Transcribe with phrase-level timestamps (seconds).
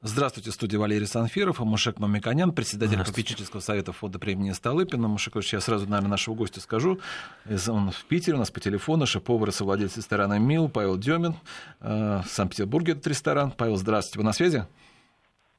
[0.00, 5.08] Здравствуйте, студия Валерий Санфиров, Мушек Мамиканян, председатель попечительского совета фонда премии Столыпина.
[5.08, 7.00] Мушекович, я сразу, наверное, нашего гостя скажу.
[7.66, 11.34] Он в Питере, у нас по телефону, шеф-повар и совладелец ресторана «Мил» Павел Демин.
[11.80, 13.50] Э, в Санкт-Петербурге этот ресторан.
[13.50, 14.66] Павел, здравствуйте, вы на связи?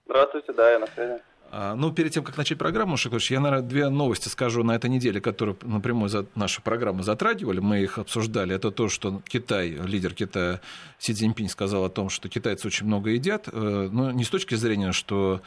[0.06, 1.22] Здравствуйте, да, я на связи.
[1.52, 2.96] А, ну, перед тем, как начать программу,
[3.30, 7.82] я, наверное, две новости скажу на этой неделе, которые напрямую за нашу программу затрагивали, мы
[7.82, 8.56] их обсуждали.
[8.56, 10.62] Это то, что Китай, лидер Китая
[11.00, 14.56] Си Цзиньпинь сказал о том, что китайцы очень много едят, э, но не с точки
[14.56, 15.42] зрения, что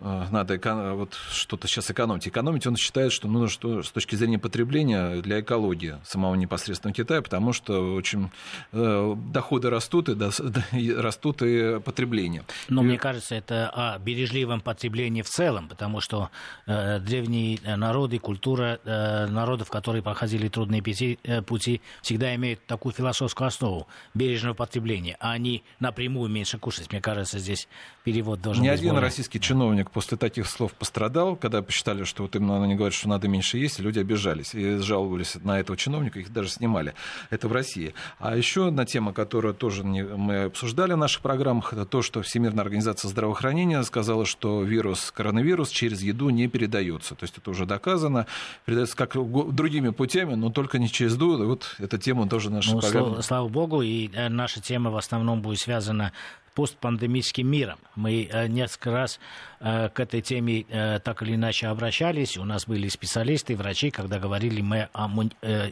[0.00, 0.58] Э, надо
[0.94, 2.26] вот что-то сейчас экономить.
[2.26, 7.22] Экономить он считает, что нужно что, с точки зрения потребления для экологии самого непосредственного Китая,
[7.22, 8.30] потому что очень
[8.72, 10.30] э, доходы растут и, до,
[10.72, 12.44] и растут и потребление.
[12.68, 12.86] Но и...
[12.86, 16.30] мне кажется, это о бережливом потреблении в целом, потому что
[16.66, 22.92] э, древние народы, культура э, народов, которые проходили трудные пути, э, пути, всегда имеют такую
[22.92, 26.90] философскую основу бережного потребления, а не напрямую меньше кушать.
[26.90, 27.68] Мне кажется, здесь
[28.02, 29.02] перевод должен Ни быть один более...
[29.02, 33.08] российский чиновник чиновник после таких слов пострадал, когда посчитали, что вот именно они говорят, что
[33.08, 36.94] надо меньше есть, люди обижались и жаловались на этого чиновника, их даже снимали.
[37.30, 37.94] Это в России.
[38.18, 42.64] А еще одна тема, которую тоже мы обсуждали в наших программах, это то, что Всемирная
[42.64, 47.14] организация здравоохранения сказала, что вирус, коронавирус через еду не передается.
[47.14, 48.26] То есть это уже доказано,
[48.64, 49.14] передается как
[49.54, 51.44] другими путями, но только не через еду.
[51.46, 53.06] Вот эта тема тоже наша ну, программа.
[53.06, 56.12] Слава, слава богу, и э, наша тема в основном будет связана
[56.54, 57.78] постпандемическим миром.
[57.96, 59.20] Мы э, несколько раз
[59.60, 62.38] э, к этой теме э, так или иначе обращались.
[62.38, 65.08] У нас были специалисты, врачи, когда говорили мы о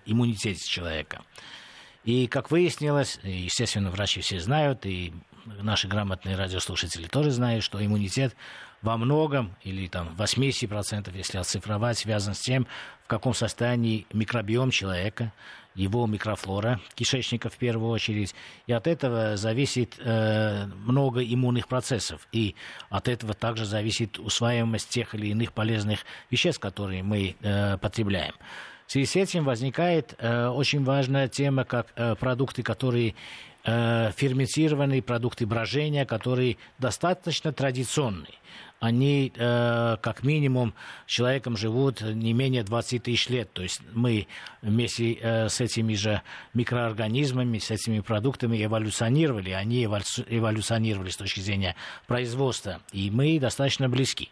[0.06, 1.22] иммунитете человека.
[2.04, 5.12] И, как выяснилось, естественно, врачи все знают, и
[5.46, 8.34] наши грамотные радиослушатели тоже знают, что иммунитет
[8.82, 12.66] во многом, или там 80%, если оцифровать, связан с тем,
[13.04, 15.32] в каком состоянии микробиом человека,
[15.74, 18.34] его микрофлора кишечника в первую очередь.
[18.66, 22.26] И от этого зависит э, много иммунных процессов.
[22.32, 22.54] И
[22.90, 28.34] от этого также зависит усваиваемость тех или иных полезных веществ, которые мы э, потребляем.
[28.86, 33.14] В связи с этим возникает э, очень важная тема, как э, продукты, которые
[33.64, 38.34] э, ферментированные, продукты брожения, которые достаточно традиционные
[38.82, 40.74] они э, как минимум
[41.06, 43.52] с человеком живут не менее 20 тысяч лет.
[43.52, 44.26] То есть мы
[44.60, 46.20] вместе э, с этими же
[46.52, 51.76] микроорганизмами, с этими продуктами эволюционировали, они эволюционировали с точки зрения
[52.08, 54.30] производства, и мы достаточно близки.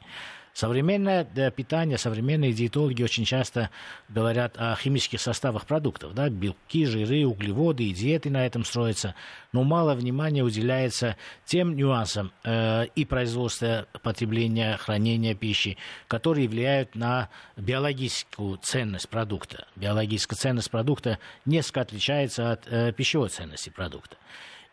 [0.61, 3.71] Современное питание, современные диетологи очень часто
[4.11, 6.13] говорят о химических составах продуктов.
[6.13, 6.29] Да?
[6.29, 9.15] Белки, жиры, углеводы и диеты на этом строятся.
[9.55, 11.17] Но мало внимания уделяется
[11.47, 15.79] тем нюансам э, и производства, потребления, хранения пищи,
[16.09, 19.67] которые влияют на биологическую ценность продукта.
[19.77, 24.19] Биологическая ценность продукта несколько отличается от э, пищевой ценности продукта.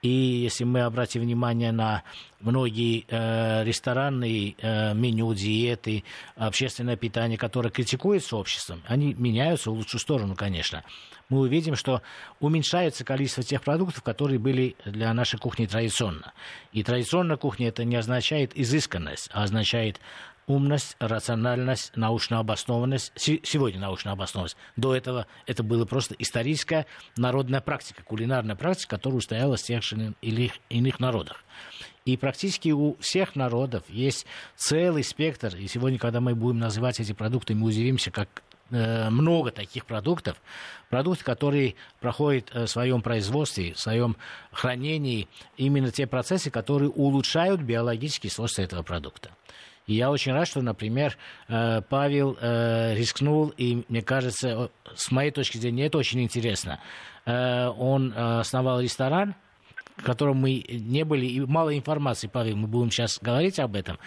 [0.04, 2.04] И если мы обратим внимание на
[2.40, 6.04] многие э, ресторанные э, меню, диеты,
[6.36, 10.84] общественное питание, которое критикуется обществом, они меняются в лучшую сторону, конечно.
[11.30, 12.04] Мы увидим, что
[12.40, 16.32] уменьшается количество тех продуктов, которые были для нашей кухни традиционно.
[16.72, 20.00] И традиционная кухня это не означает изысканность, а означает
[20.48, 24.58] умность, рациональность, научная обоснованность, сегодня научная обоснованность.
[24.78, 26.86] До этого это было просто историческая
[27.18, 29.84] народная практика, кулинарная практика, которая устоялась в тех
[30.22, 31.44] или иных народах.
[32.06, 34.26] И практически у всех народов есть
[34.56, 35.54] целый спектр.
[35.58, 40.42] И сегодня, когда мы будем называть эти продукты, мы удивимся, как э, много таких продуктов,
[40.90, 44.16] продукты, которые проходят э, в своем производстве, в своем
[44.54, 49.32] хранении, именно те процессы, которые улучшают биологические свойства этого продукта.
[49.88, 51.18] И я очень рад, что, например,
[51.48, 56.82] э, Павел э, рискнул, и мне кажется, с моей точки зрения, это очень интересно.
[57.26, 59.34] Э, он основал ресторан,
[59.96, 63.98] в котором мы не были, и мало информации, Павел, мы будем сейчас говорить об этом.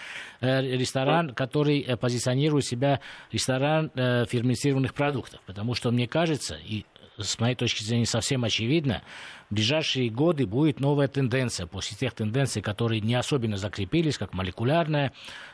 [0.40, 3.00] Ресторан, который позиционирует себя
[3.32, 6.84] ресторан ферментированных продуктов, потому что, мне кажется, и
[7.22, 9.02] с моей точки зрения, совсем очевидно,
[9.50, 15.12] в ближайшие годы будет новая тенденция после тех тенденций, которые не особенно закрепились, как молекулярная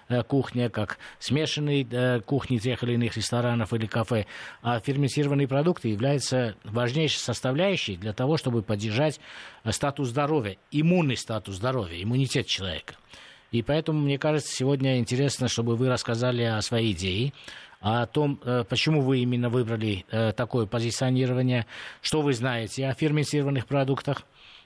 [0.09, 4.27] э, кухня, как смешанные э, кухни тех или иных ресторанов или кафе.
[4.63, 9.19] А ферментированные продукты являются важнейшей составляющей для того, чтобы поддержать
[9.65, 12.97] э, статус здоровья, иммунный статус здоровья, иммунитет человека.
[13.53, 17.33] И поэтому, мне кажется, сегодня интересно, чтобы вы рассказали о своей идее,
[17.87, 21.67] о том, э, почему вы именно выбрали э, такое позиционирование,
[22.03, 24.25] что вы знаете о ферментированных продуктах.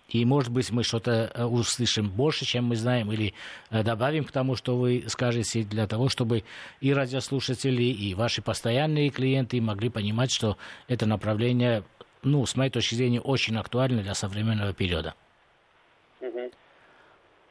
[0.09, 3.35] И, может быть, мы что-то э, услышим больше, чем мы знаем, или
[3.71, 6.45] добавим к тому, что вы скажете, для того, чтобы
[6.81, 10.57] и радиослушатели, и ваши постоянные клиенты могли понимать, что
[10.89, 11.83] это направление,
[12.23, 15.15] ну, с моей точки зрения, очень актуально для современного периода.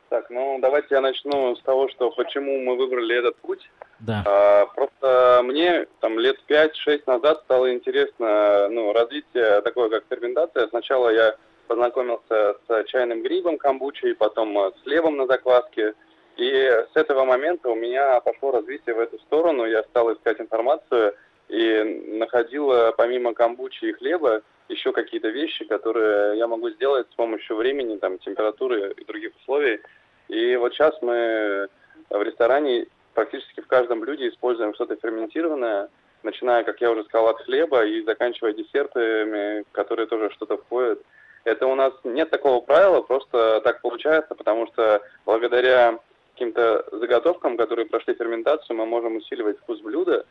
[0.10, 3.62] Так, ну давайте я начну с того, что почему мы выбрали этот путь.
[4.00, 4.24] Да.
[4.26, 10.68] А, просто мне там лет 5-6 назад стало интересно ну, развитие такое, как ферментация.
[10.68, 11.36] Сначала я
[11.68, 15.94] познакомился с чайным грибом камбучей, потом с хлебом на закваске.
[16.38, 16.54] И
[16.94, 19.66] с этого момента у меня пошло развитие в эту сторону.
[19.66, 21.14] Я стал искать информацию
[21.50, 21.84] и
[22.18, 27.98] находил помимо камбучи и хлеба еще какие-то вещи, которые я могу сделать с помощью времени,
[27.98, 29.82] там, температуры и других условий.
[30.30, 31.68] И вот сейчас мы
[32.10, 32.88] в ресторане
[33.20, 35.90] практически в каждом блюде используем что-то ферментированное,
[36.24, 41.02] начиная, как я уже сказал, от хлеба и заканчивая десертами, которые тоже что-то входят.
[41.44, 46.00] Это у нас нет такого правила, просто так получается, потому что благодаря
[46.34, 50.26] каким-то заготовкам, которые прошли ферментацию, мы можем усиливать вкус блюда,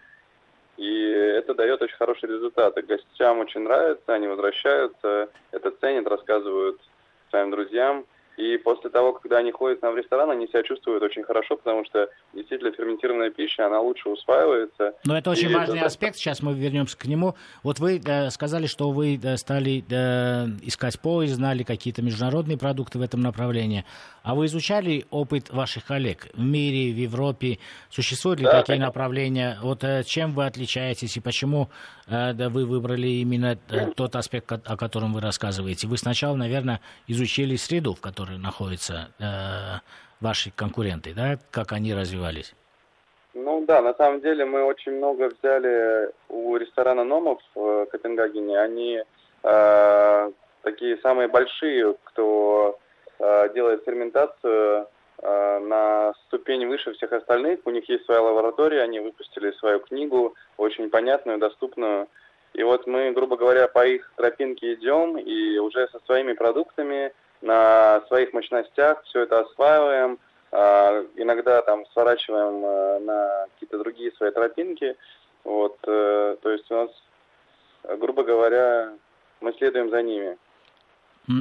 [0.79, 2.81] и это дает очень хорошие результаты.
[2.81, 6.81] Гостям очень нравится, они возвращаются, это ценят, рассказывают
[7.29, 8.07] своим друзьям.
[8.39, 11.85] И после того, когда они ходят нам в ресторан, они себя чувствуют очень хорошо, потому
[11.85, 14.95] что действительно ферментированная пища, она лучше усваивается.
[15.05, 15.87] Но это очень и важный это...
[15.87, 17.35] аспект, сейчас мы вернемся к нему.
[17.65, 23.01] Вот вы э, сказали, что вы э, стали э, искать поиск, знали какие-то международные продукты
[23.01, 23.85] в этом направлении.
[24.23, 27.59] А вы изучали опыт ваших коллег в мире, в Европе?
[27.89, 28.87] Существуют ли да, такие конечно.
[28.87, 29.59] направления?
[29.63, 31.71] Вот э, чем вы отличаетесь и почему
[32.07, 35.87] э, да, вы выбрали именно э, тот аспект, о котором вы рассказываете?
[35.87, 39.81] Вы сначала, наверное, изучили среду, в которой которой находятся э,
[40.21, 42.55] ваши конкуренты, да, как они развивались?
[43.35, 48.59] Ну да, на самом деле мы очень много взяли у ресторана Номов в Копенгагене.
[48.59, 49.03] Они
[49.43, 50.31] э,
[50.63, 52.79] такие самые большие, кто
[53.19, 54.89] э, делает ферментацию
[55.19, 57.61] э, на ступень выше всех остальных.
[57.65, 62.09] У них есть своя лаборатория, они выпустили свою книгу, очень понятную, доступную.
[62.55, 68.03] И вот мы, грубо говоря, по их тропинке идем и уже со своими продуктами на
[68.09, 70.19] своих мощностях все это осваиваем,
[70.51, 74.97] а, иногда там сворачиваем э, на какие-то другие свои тропинки.
[75.45, 76.91] Вот, э, то есть у нас,
[77.99, 78.93] грубо говоря,
[79.41, 80.39] мы следуем за ними.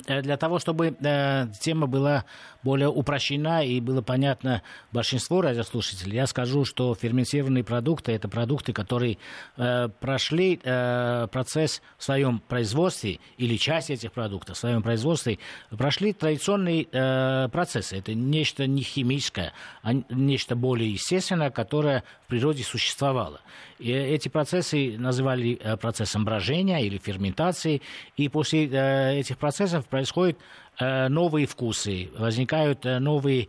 [0.07, 2.25] Э, для того, чтобы э, тема была
[2.63, 4.61] более упрощена и было понятно
[4.91, 9.17] большинству радиослушателей, я скажу, что ферментированные продукты– это продукты, которые
[9.55, 15.39] э, прошли э, процесс в своем производстве, или часть этих продуктов в своем производстве,
[15.69, 17.93] прошли традиционный э, процесс.
[17.93, 23.39] Это нечто не химическое, а нечто более естественное, которое в природе существовало.
[23.79, 27.81] И эти процессы называли э, процессом брожения или ферментации,
[28.15, 30.37] и после э, этих процессов происходят
[30.79, 33.47] э, новые вкусы, возникают новые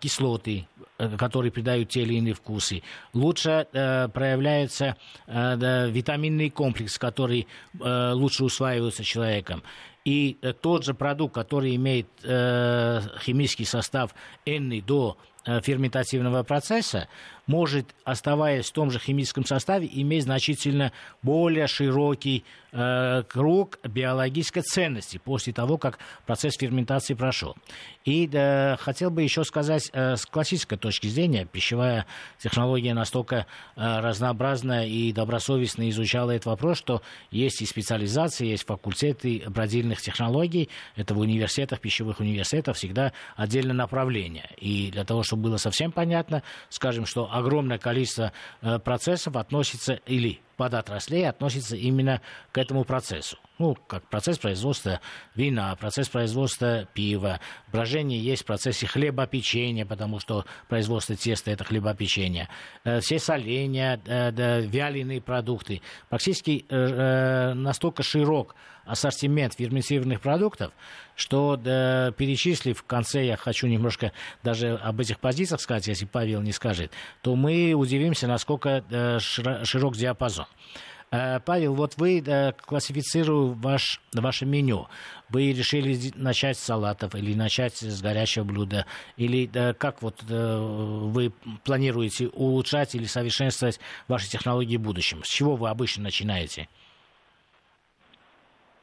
[0.00, 0.66] кислоты,
[1.16, 2.82] которые придают те или иные вкусы.
[3.12, 4.96] Лучше проявляется
[5.26, 7.46] витаминный комплекс, который
[7.78, 9.62] лучше усваивается человеком.
[10.04, 14.14] И тот же продукт, который имеет химический состав
[14.46, 17.08] N до ферментативного процесса,
[17.48, 20.92] может, оставаясь в том же химическом составе, иметь значительно
[21.22, 27.56] более широкий э, круг биологической ценности после того, как процесс ферментации прошел.
[28.04, 32.04] И э, хотел бы еще сказать, э, с классической точки зрения, пищевая
[32.38, 33.46] технология настолько
[33.76, 37.00] э, разнообразная и добросовестно изучала этот вопрос, что
[37.30, 44.50] есть и специализации, есть факультеты бродильных технологий, это в университетах, пищевых университетах всегда отдельное направление.
[44.58, 50.40] И для того, чтобы было совсем понятно, скажем, что огромное количество э, процессов относится или
[50.56, 53.38] подотраслей относится именно к этому процессу.
[53.58, 55.00] Ну, как процесс производства
[55.36, 57.38] вина, процесс производства пива.
[57.70, 62.48] Брожение есть в процессе хлебопечения, потому что производство теста– это хлебопечение.
[62.84, 65.82] Э, все соления, э, вяленые продукты.
[66.08, 68.54] Практически настолько широк
[68.88, 70.72] ассортимент ферментированных продуктов,
[71.14, 76.40] что да, перечислив в конце, я хочу немножко даже об этих позициях сказать, если Павел
[76.40, 76.92] не скажет,
[77.22, 80.46] то мы удивимся, насколько да, широк диапазон.
[81.10, 84.88] Э, Павел, вот вы да, классифицируя ваш, ваше меню,
[85.30, 91.32] вы решили начать с салатов или начать с горячего блюда, или как вот да, вы
[91.64, 95.22] планируете улучшать или совершенствовать ваши технологии в будущем?
[95.24, 96.68] С чего вы обычно начинаете?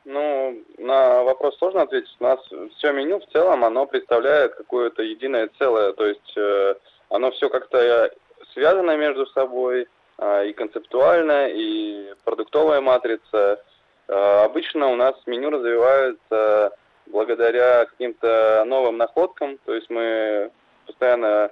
[0.05, 2.15] Ну, на вопрос сложно ответить.
[2.19, 2.39] У нас
[2.77, 5.93] все меню в целом, оно представляет какое-то единое целое.
[5.93, 6.75] То есть э,
[7.09, 8.11] оно все как-то
[8.53, 9.87] связано между собой,
[10.19, 13.63] э, и концептуально, и продуктовая матрица.
[14.07, 19.57] Э, обычно у нас меню развивается благодаря каким-то новым находкам.
[19.65, 20.51] То есть мы
[20.85, 21.49] постоянно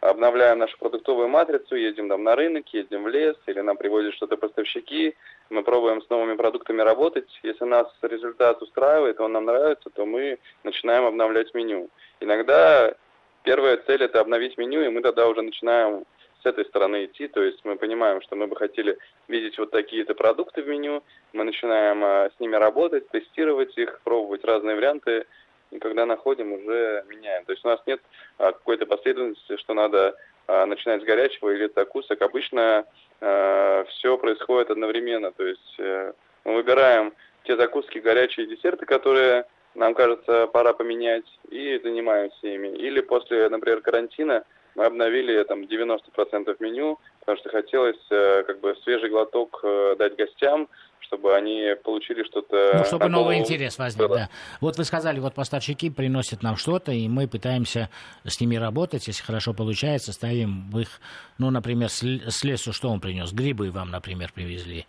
[0.00, 4.36] обновляем нашу продуктовую матрицу, едем там на рынок, едем в лес, или нам привозят что-то
[4.36, 5.16] поставщики,
[5.50, 7.28] мы пробуем с новыми продуктами работать.
[7.42, 11.88] Если нас результат устраивает, он нам нравится, то мы начинаем обновлять меню.
[12.20, 12.94] Иногда
[13.42, 16.04] первая цель это обновить меню, и мы тогда уже начинаем
[16.42, 20.14] с этой стороны идти, то есть мы понимаем, что мы бы хотели видеть вот такие-то
[20.14, 21.02] продукты в меню,
[21.32, 25.26] мы начинаем а, с ними работать, тестировать их, пробовать разные варианты,
[25.70, 27.44] и когда находим, уже меняем.
[27.44, 28.00] То есть у нас нет
[28.38, 30.14] а, какой-то последовательности, что надо
[30.48, 32.22] а, начинать с горячего или закусок.
[32.22, 32.86] Обычно
[33.20, 36.12] а, все происходит одновременно, то есть а,
[36.44, 37.12] мы выбираем
[37.44, 42.68] те закуски, горячие десерты, которые нам кажется пора поменять, и занимаемся ими.
[42.68, 48.74] Или после, например, карантина мы обновили там 90% меню, потому что хотелось э, как бы
[48.84, 50.68] свежий глоток э, дать гостям,
[51.08, 52.78] чтобы они получили что-то...
[52.78, 54.28] Ну, чтобы новый интерес возник, да.
[54.60, 57.88] Вот вы сказали, вот поставщики приносят нам что-то, и мы пытаемся
[58.24, 61.00] с ними работать, если хорошо получается, ставим в их,
[61.38, 63.32] ну, например, с, лесу что он принес?
[63.32, 64.86] Грибы вам, например, привезли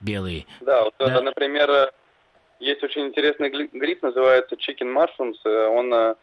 [0.00, 0.46] белые.
[0.60, 1.20] Да, вот, да?
[1.22, 1.90] например, э,
[2.60, 6.16] есть очень интересный гриб, называется chicken mushrooms, он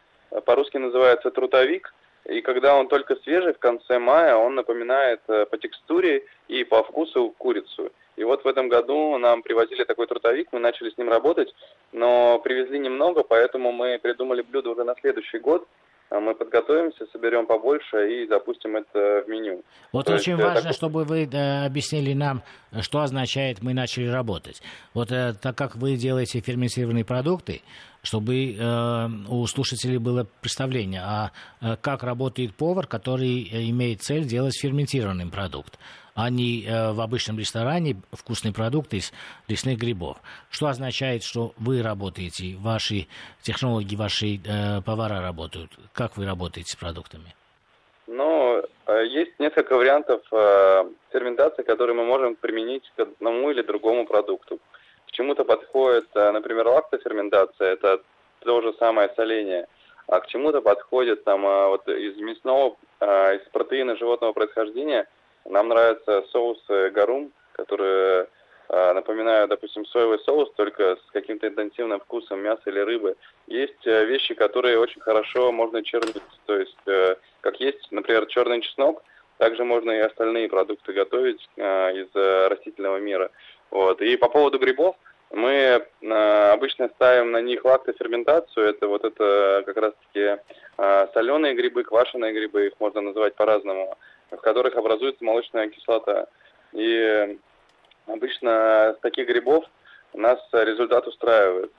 [0.44, 1.92] по-русски называется трутовик,
[2.24, 6.84] и когда он только свежий, в конце мая, он напоминает э, по текстуре и по
[6.84, 7.90] вкусу курицу.
[8.20, 11.54] И вот в этом году нам привозили такой трутовик, мы начали с ним работать,
[11.90, 15.66] но привезли немного, поэтому мы придумали блюдо уже на следующий год.
[16.10, 19.62] А мы подготовимся, соберем побольше и запустим это в меню.
[19.92, 20.72] Вот То очень есть, важно, так...
[20.72, 22.42] чтобы вы да, объяснили нам,
[22.80, 24.60] что означает «мы начали работать».
[24.92, 27.62] Вот э, так как вы делаете ферментированные продукты,
[28.02, 34.24] чтобы э, у слушателей было представление, а э, как работает повар, который э, имеет цель
[34.24, 35.78] делать ферментированный продукт
[36.20, 39.12] а не э, в обычном ресторане вкусные продукты из
[39.48, 40.18] лесных грибов.
[40.50, 43.06] Что означает, что вы работаете, ваши
[43.42, 45.70] технологии, ваши э, повара работают?
[45.94, 47.34] Как вы работаете с продуктами?
[48.06, 50.20] Ну, э, есть несколько вариантов
[51.10, 54.58] ферментации, которые мы можем применить к одному или другому продукту.
[55.06, 58.00] К чему-то подходит, например, лактоферментация, это
[58.40, 59.66] то же самое соление,
[60.06, 65.06] а к чему-то подходит там вот из мясного, из протеина животного происхождения–
[65.44, 68.26] нам нравятся соусы гарум, которые
[68.68, 73.16] э, напоминают, допустим, соевый соус, только с каким-то интенсивным вкусом мяса или рыбы.
[73.46, 76.22] Есть э, вещи, которые очень хорошо можно чернить.
[76.46, 79.02] То есть, э, как есть, например, черный чеснок,
[79.38, 83.30] также можно и остальные продукты готовить из растительного мира.
[83.70, 84.02] Вот.
[84.02, 84.96] И по поводу грибов,
[85.30, 85.82] мы
[86.52, 88.66] обычно ставим на них лактоферментацию.
[88.68, 90.42] Это вот это как раз-таки
[91.14, 93.96] соленые грибы, квашеные грибы, их можно называть по-разному
[94.30, 96.26] в которых образуется молочная кислота.
[96.72, 97.38] И
[98.06, 99.64] обычно с таких грибов
[100.14, 101.72] нас результат устраивает.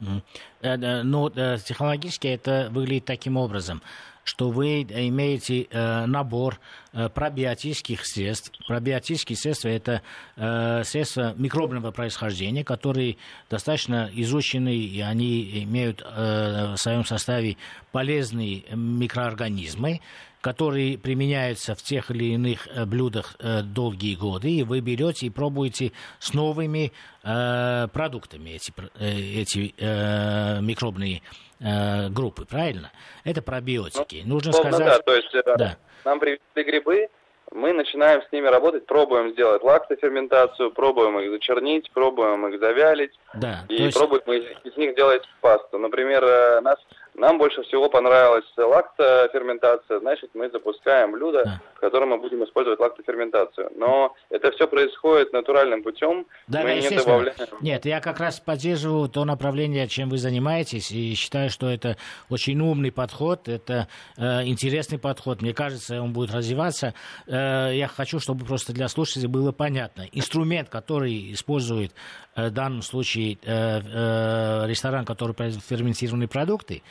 [0.00, 3.82] Ну, технологически это выглядит таким образом
[4.24, 6.60] что вы имеете э, набор
[6.92, 8.52] э, пробиотических средств.
[8.68, 10.02] Пробиотические средства– это
[10.36, 13.16] э, средства микробного происхождения, которые
[13.48, 17.56] достаточно изучены, и они имеют э, в своем составе
[17.92, 20.00] полезные микроорганизмы,
[20.40, 25.30] которые применяются в тех или иных э, блюдах э, долгие годы, и вы берете и
[25.30, 26.92] пробуете с новыми
[27.22, 31.22] э, продуктами эти, эти микробные
[31.58, 32.90] группы, правильно?
[33.24, 34.22] Это пробиотики.
[34.24, 34.78] Ну, Нужно сказать...
[34.78, 35.28] Да, то есть
[35.58, 35.76] да.
[36.06, 37.08] нам привезли грибы,
[37.52, 43.66] мы начинаем с ними работать, пробуем сделать лактоферментацию, пробуем их зачернить, пробуем их завялить, да,
[43.68, 43.98] и есть...
[43.98, 44.22] пробуем
[44.64, 45.78] из них делать пасту.
[45.78, 46.78] Например, нас
[47.14, 51.60] нам больше всего понравилась лактоферментация, значит, мы запускаем блюдо, да.
[51.74, 53.70] в котором мы будем использовать лактоферментацию.
[53.76, 57.36] Но это все происходит натуральным путем, да, мы да, не добавляем.
[57.60, 61.96] Нет, я как раз поддерживаю то направление, чем вы занимаетесь, и считаю, что это
[62.28, 65.42] очень умный подход, это э, интересный подход.
[65.42, 66.94] Мне кажется, он будет развиваться.
[67.26, 70.06] Э, я хочу, чтобы просто для слушателей было понятно.
[70.12, 71.92] Инструмент, который использует
[72.34, 76.82] э, в данном случае э, э, ресторан, который производит ферментированные продукты,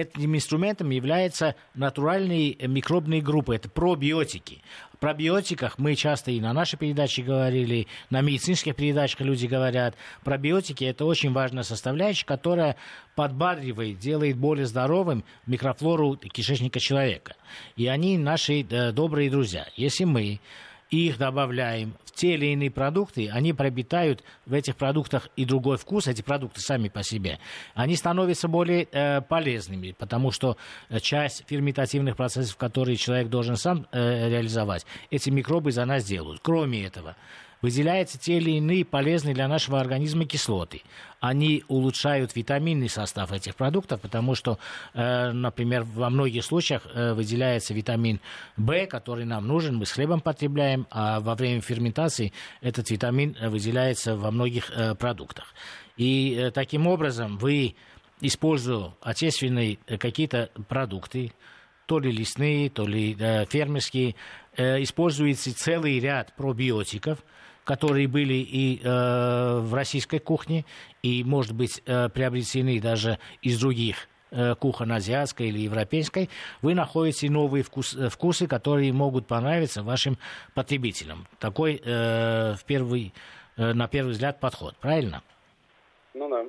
[0.00, 4.62] этим инструментом являются натуральные микробные группы, это пробиотики.
[4.92, 10.84] В пробиотиках мы часто и на нашей передаче говорили, на медицинских передачах люди говорят, пробиотики
[10.84, 12.76] это очень важная составляющая, которая
[13.14, 17.36] подбадривает, делает более здоровым микрофлору кишечника человека.
[17.76, 19.66] И они наши э, добрые друзья.
[19.76, 20.40] Если мы
[20.90, 26.06] их добавляем в те или иные продукты, они приобретают в этих продуктах и другой вкус,
[26.06, 27.38] эти продукты сами по себе.
[27.74, 30.56] Они становятся более э, полезными, потому что
[30.88, 36.40] э, часть ферментативных процессов, которые человек должен сам э, реализовать, эти микробы за нас делают.
[36.42, 37.16] Кроме этого,
[37.62, 40.82] выделяются те или иные полезные для нашего организма кислоты.
[41.20, 44.58] Они улучшают витаминный состав этих продуктов, потому что,
[44.94, 48.20] э, например, во многих случаях э, выделяется витамин
[48.56, 54.16] В, который нам нужен, мы с хлебом потребляем, а во время ферментации этот витамин выделяется
[54.16, 55.54] во многих э, продуктах.
[55.96, 57.74] И таким образом вы
[58.22, 61.32] используя отечественные какие-то продукты,
[61.90, 64.14] то ли лесные, то ли э, фермерские,
[64.56, 67.18] э, используется целый ряд пробиотиков,
[67.64, 70.64] которые были и э, в российской кухне,
[71.02, 76.28] и, может быть, э, приобретены даже из других э, азиатской или европейской,
[76.62, 80.18] вы находите новые вкус, э, вкусы, которые могут понравиться вашим
[80.54, 81.26] потребителям.
[81.38, 83.12] Такой э, в первый,
[83.56, 85.22] э, на первый взгляд подход, правильно?
[86.14, 86.44] Ну да.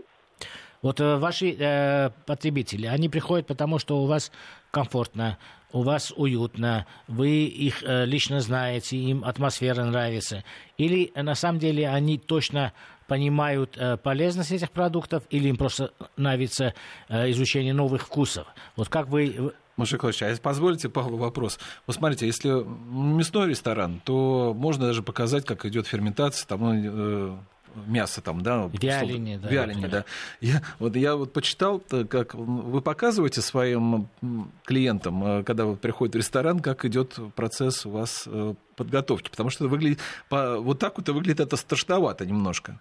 [0.81, 4.31] Вот э, ваши э, потребители, они приходят потому, что у вас
[4.71, 5.38] комфортно,
[5.71, 10.43] у вас уютно, вы их э, лично знаете, им атмосфера нравится.
[10.77, 12.73] Или э, на самом деле они точно
[13.07, 16.73] понимают э, полезность этих продуктов, или им просто нравится
[17.09, 18.47] э, изучение новых вкусов.
[18.75, 21.59] Вот как вы Маша Клович, а позволите, Павлу, вопрос.
[21.88, 27.38] Вот смотрите, если мясной ресторан, то можно даже показать, как идет ферментация, там, э,
[27.88, 28.70] мясо там, да?
[28.74, 29.50] Вяление, да.
[29.50, 30.06] Вяление, да.
[30.40, 34.08] Я, вот, я вот почитал, как вы показываете своим
[34.66, 39.50] клиентам, э, когда вы приходите в ресторан, как идет процесс у вас э, подготовки, потому
[39.50, 40.00] что выглядит,
[40.30, 42.80] по, вот так вот и выглядит это страшновато немножко.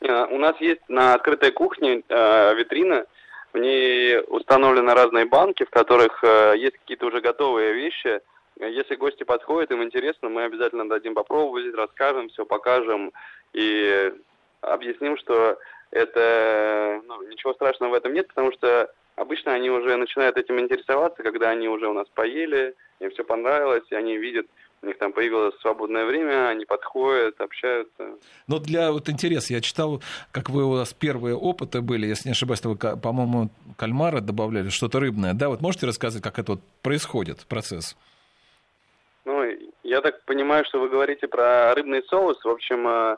[0.00, 3.06] Э, у нас есть на открытой кухне э, витрина,
[3.52, 8.20] в ней установлены разные банки, в которых э, есть какие-то уже готовые вещи.
[8.58, 13.12] Если гости подходят, им интересно, мы обязательно дадим попробовать, расскажем все, покажем
[13.52, 14.12] и
[14.60, 15.58] объясним, что
[15.90, 21.22] это ну, ничего страшного в этом нет, потому что обычно они уже начинают этим интересоваться,
[21.22, 24.46] когда они уже у нас поели, им все понравилось, и они видят,
[24.82, 28.16] у них там появилось свободное время, они подходят, общаются.
[28.46, 32.32] Но для вот интереса, я читал, как вы у вас первые опыты были, если не
[32.32, 35.48] ошибаюсь, вы, по-моему, кальмара добавляли, что-то рыбное, да?
[35.48, 37.96] Вот можете рассказать, как это вот происходит, процесс?
[39.24, 39.42] Ну,
[39.82, 42.44] я так понимаю, что вы говорите про рыбный соус.
[42.44, 43.16] В общем, э,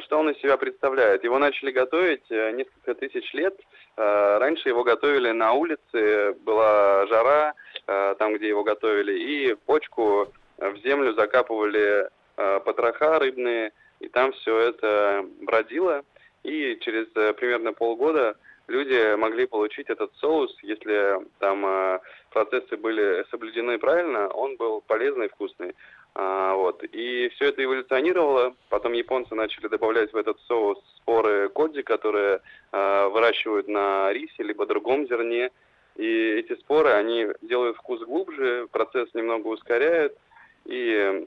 [0.00, 1.24] что он из себя представляет?
[1.24, 3.58] Его начали готовить э, несколько тысяч лет.
[3.96, 7.54] Э, раньше его готовили на улице, была жара
[7.86, 14.58] э, там, где его готовили, и почку в землю закапывали потроха рыбные, и там все
[14.58, 16.04] это бродило.
[16.44, 18.36] И через примерно полгода
[18.68, 25.30] люди могли получить этот соус, если там процессы были соблюдены правильно, он был полезный и
[25.30, 25.74] вкусный.
[26.20, 26.82] А, вот.
[26.82, 28.56] И все это эволюционировало.
[28.70, 32.40] Потом японцы начали добавлять в этот соус споры коди, которые
[32.72, 35.50] а, выращивают на рисе либо другом зерне.
[35.94, 40.16] И эти споры, они делают вкус глубже, процесс немного ускоряют.
[40.64, 41.24] И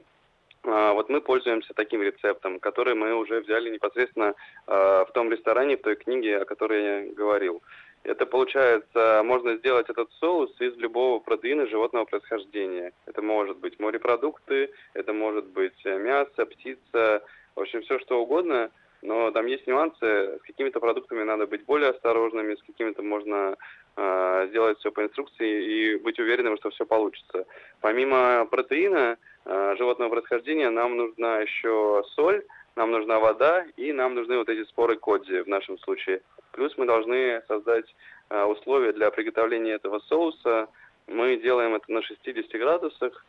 [0.64, 4.34] а, вот мы пользуемся таким рецептом, который мы уже взяли непосредственно
[4.66, 7.62] а, в том ресторане, в той книге, о которой я говорил.
[8.04, 12.92] Это получается, можно сделать этот соус из любого протеина животного происхождения.
[13.06, 17.22] Это может быть морепродукты, это может быть э, мясо, птица,
[17.54, 18.70] в общем, все что угодно.
[19.02, 20.38] Но там есть нюансы.
[20.38, 23.56] С какими-то продуктами надо быть более осторожными, с какими-то можно
[23.96, 27.46] э, сделать все по инструкции и быть уверенным, что все получится.
[27.80, 32.44] Помимо протеина э, животного происхождения, нам нужна еще соль,
[32.76, 36.22] нам нужна вода и нам нужны вот эти споры кодзи в нашем случае.
[36.52, 37.86] Плюс мы должны создать
[38.28, 40.68] а, условия для приготовления этого соуса.
[41.06, 43.24] Мы делаем это на 60 градусах,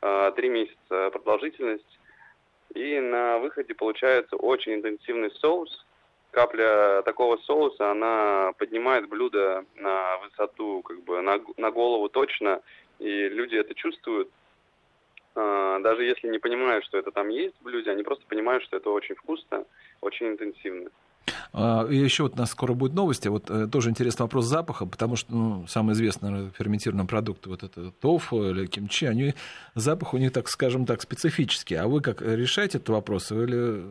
[0.00, 1.98] а, 3 месяца продолжительность.
[2.74, 5.86] И на выходе получается очень интенсивный соус.
[6.32, 12.60] Капля такого соуса, она поднимает блюдо на высоту, как бы на, на голову точно,
[12.98, 14.28] и люди это чувствуют.
[15.36, 18.76] А, даже если не понимают, что это там есть в блюде, они просто понимают, что
[18.76, 19.64] это очень вкусно,
[20.00, 20.90] очень интенсивно.
[21.56, 23.28] А, и еще вот у нас скоро будут новости.
[23.28, 27.62] Вот э, тоже интересный вопрос запаха, потому что ну, самый известный наверное, ферментированный продукт, вот
[27.62, 29.34] это тофу или кимчи, они,
[29.76, 31.76] запах у них, так скажем так, специфический.
[31.76, 33.84] А вы как решаете этот вопрос или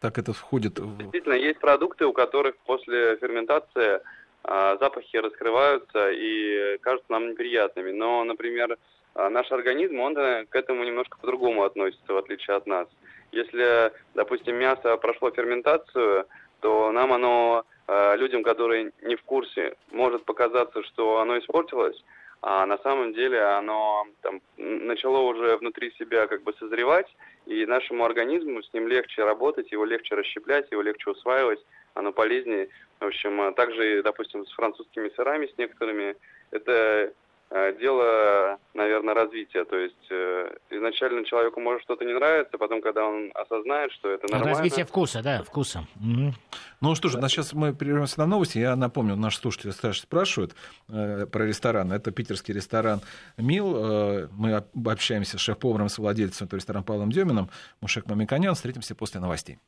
[0.00, 0.78] так это входит?
[0.78, 0.96] В...
[0.96, 4.00] Действительно, есть продукты, у которых после ферментации
[4.42, 7.90] а, запахи раскрываются и кажутся нам неприятными.
[7.90, 8.78] Но, например,
[9.14, 12.88] а, наш организм, он э, к этому немножко по-другому относится, в отличие от нас.
[13.30, 16.26] Если, допустим, мясо прошло ферментацию,
[16.60, 22.02] то нам оно, э, людям, которые не в курсе, может показаться, что оно испортилось,
[22.42, 27.14] а на самом деле оно там, начало уже внутри себя как бы созревать,
[27.46, 31.64] и нашему организму с ним легче работать, его легче расщеплять, его легче усваивать,
[31.94, 32.68] оно полезнее.
[33.00, 36.16] В общем, а также, допустим, с французскими сырами, с некоторыми,
[36.50, 37.10] это Э,
[37.50, 39.64] дело, наверное, развития.
[39.64, 44.26] То есть э, изначально человеку может что-то не нравиться, потом, когда он осознает, что это
[44.30, 44.54] нормально...
[44.54, 45.86] Развитие вкуса, да, вкуса.
[45.96, 46.32] Угу.
[46.80, 47.28] Ну что же, да.
[47.28, 48.58] сейчас мы прервемся на новости.
[48.58, 50.54] Я напомню, наши слушатели спрашивают
[50.88, 51.92] э, про ресторан.
[51.92, 53.00] Это питерский ресторан
[53.36, 53.74] «Мил».
[53.76, 57.50] Э, мы общаемся с шеф-поваром, с владельцем этого ресторана Павлом Деминым.
[57.80, 58.54] Мушек Мамиканян.
[58.54, 59.58] Встретимся после новостей.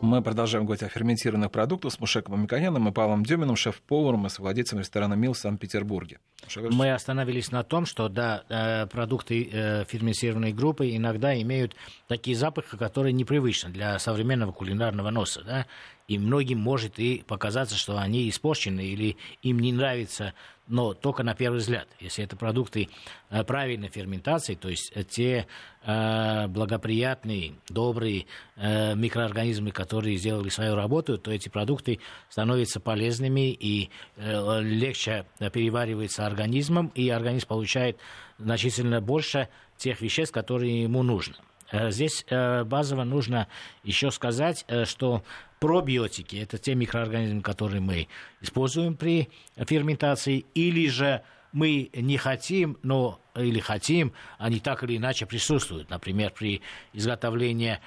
[0.00, 4.78] Мы продолжаем говорить о ферментированных продуктах с Мушеком Миконяном и Павлом Деминым, шеф-поваром и совладельцем
[4.78, 6.18] ресторана «Мил» в Санкт-Петербурге.
[6.56, 11.74] Мы остановились на том, что да, э, продукты э, ферментированной группы иногда имеют
[12.06, 15.42] такие запахи, которые непривычны для современного кулинарного носа.
[15.42, 15.66] Да?
[16.06, 20.34] И многим может и показаться, что они испорчены или им не нравится
[20.66, 21.88] но только на первый взгляд.
[22.00, 22.88] Если это продукты
[23.30, 25.46] э, правильной ферментации, то есть э, те
[25.84, 35.26] э, благоприятные, добрые микроорганизмы, которые сделали свою работу, то эти продукты становятся полезными и легче
[35.52, 37.98] перевариваются организмом, и организм получает
[38.38, 41.36] значительно больше тех веществ, которые ему нужно.
[41.70, 43.48] Э, здесь базово нужно
[43.82, 45.22] еще сказать, что
[45.60, 48.08] пробиотики– это те микроорганизмы, которые мы
[48.40, 51.22] используем при ферментации, или же
[51.54, 55.88] мы не хотим, но или хотим, они так или иначе присутствуют.
[55.88, 56.60] Например, при
[56.92, 57.78] изготовлении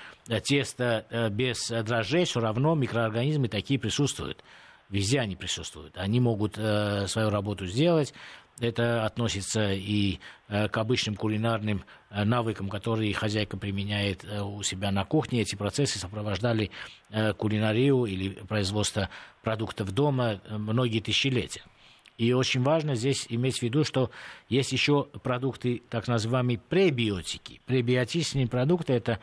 [0.44, 4.44] теста э, без дрожжей все равно микроорганизмы такие присутствуют.
[4.90, 5.98] Везде они присутствуют.
[5.98, 8.14] Они могут э, свою работу сделать,
[8.60, 14.92] это относится и э, к обычным кулинарным э, навыкам, которые хозяйка применяет э, у себя
[14.92, 15.42] на кухне.
[15.42, 16.72] Эти процессы сопровождали
[17.38, 19.10] кулинарию или производство
[19.42, 21.64] продуктов дома многие тысячелетия.
[22.18, 24.10] И очень важно здесь иметь в виду, что
[24.50, 27.62] есть еще продукты, так называемые пребиотики.
[27.68, 29.20] Пребиотические продукты– это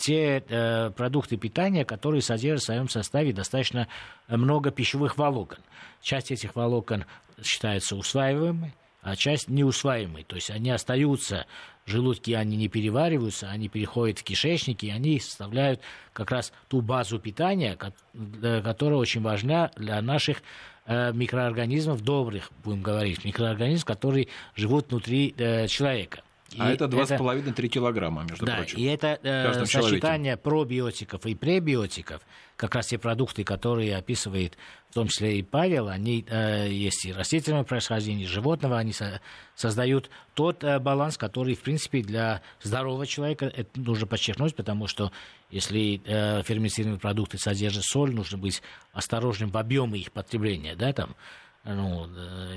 [0.00, 3.88] те э, продукты питания, которые содержат в своем составе достаточно
[4.28, 5.58] много пищевых волокон.
[6.02, 7.06] Часть этих волокон
[7.42, 10.24] считается усваиваемой, а часть неусваиваемой.
[10.24, 11.46] То есть они остаются
[11.84, 15.80] в желудке, они не перевариваются, они переходят в кишечники, и они составляют
[16.14, 20.42] как раз ту базу питания, которая очень важна для наших
[20.86, 26.22] э, микроорганизмов добрых, будем говорить, микроорганизмов, которые живут внутри э, человека.
[26.58, 28.78] А и это 2,5-3 килограмма, между да, прочим.
[28.78, 32.22] И это э, сочетание пробиотиков и пребиотиков,
[32.56, 34.56] как раз те продукты, которые описывает
[34.90, 39.20] в том числе и Павел, они э, есть и растительного происхождения, и животного, они со,
[39.56, 45.10] создают тот э, баланс, который, в принципе, для здорового человека, это нужно подчеркнуть, потому что
[45.50, 48.62] если э, ферментированные продукты содержат соль, нужно быть
[48.92, 51.16] осторожным в объеме их потребления, да, там,
[51.64, 52.56] ну, э,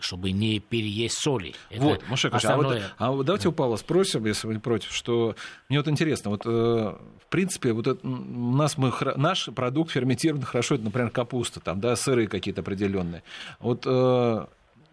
[0.00, 1.54] чтобы не переесть соли.
[1.70, 2.82] Это вот, Мушек, основное...
[2.98, 5.36] а, вот, а давайте у Павла спросим, если вы не против, что
[5.68, 6.48] мне вот интересно, вот э,
[7.26, 11.80] в принципе, вот это, у нас мы, наш продукт ферментированный хорошо, это, например, капуста, там,
[11.80, 13.24] да, сыры какие-то определенные.
[13.58, 14.46] Вот э,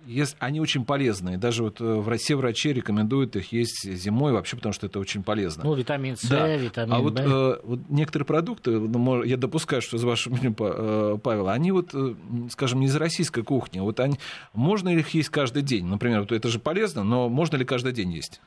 [0.05, 1.37] есть, они очень полезные.
[1.37, 5.63] Даже вот э, все врачи рекомендуют их есть зимой вообще, потому что это очень полезно.
[5.63, 6.55] Ну, витамин С, да.
[6.55, 11.17] витамин А вот, э, вот некоторые продукты, ну, я допускаю, что из вашего меню, э,
[11.23, 12.13] Павел, они вот, э,
[12.49, 13.79] скажем, не из российской кухни.
[13.79, 14.17] Вот они,
[14.53, 15.85] можно ли их есть каждый день?
[15.85, 18.41] Например, вот это же полезно, но можно ли каждый день есть?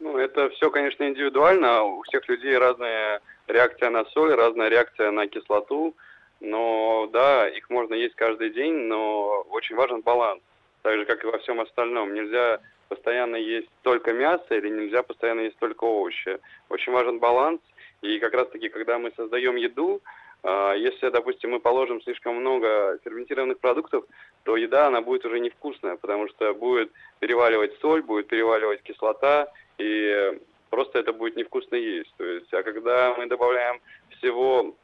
[0.00, 1.82] Ну, это все, конечно, индивидуально.
[1.82, 5.94] У всех людей разная реакция на соль, разная реакция на кислоту.
[6.40, 10.42] Но да, их можно есть каждый день, но очень важен баланс.
[10.82, 12.14] Так же, как и во всем остальном.
[12.14, 16.38] Нельзя постоянно есть только мясо или нельзя постоянно есть только овощи.
[16.68, 17.60] Очень важен баланс.
[18.02, 20.02] И как раз-таки, когда мы создаем еду,
[20.42, 24.04] а, если, допустим, мы положим слишком много ферментированных продуктов,
[24.42, 30.38] то еда, она будет уже невкусная, потому что будет переваливать соль, будет переваливать кислота, и
[30.68, 32.12] просто это будет невкусно есть.
[32.18, 33.80] То есть, а когда мы добавляем
[34.18, 34.74] всего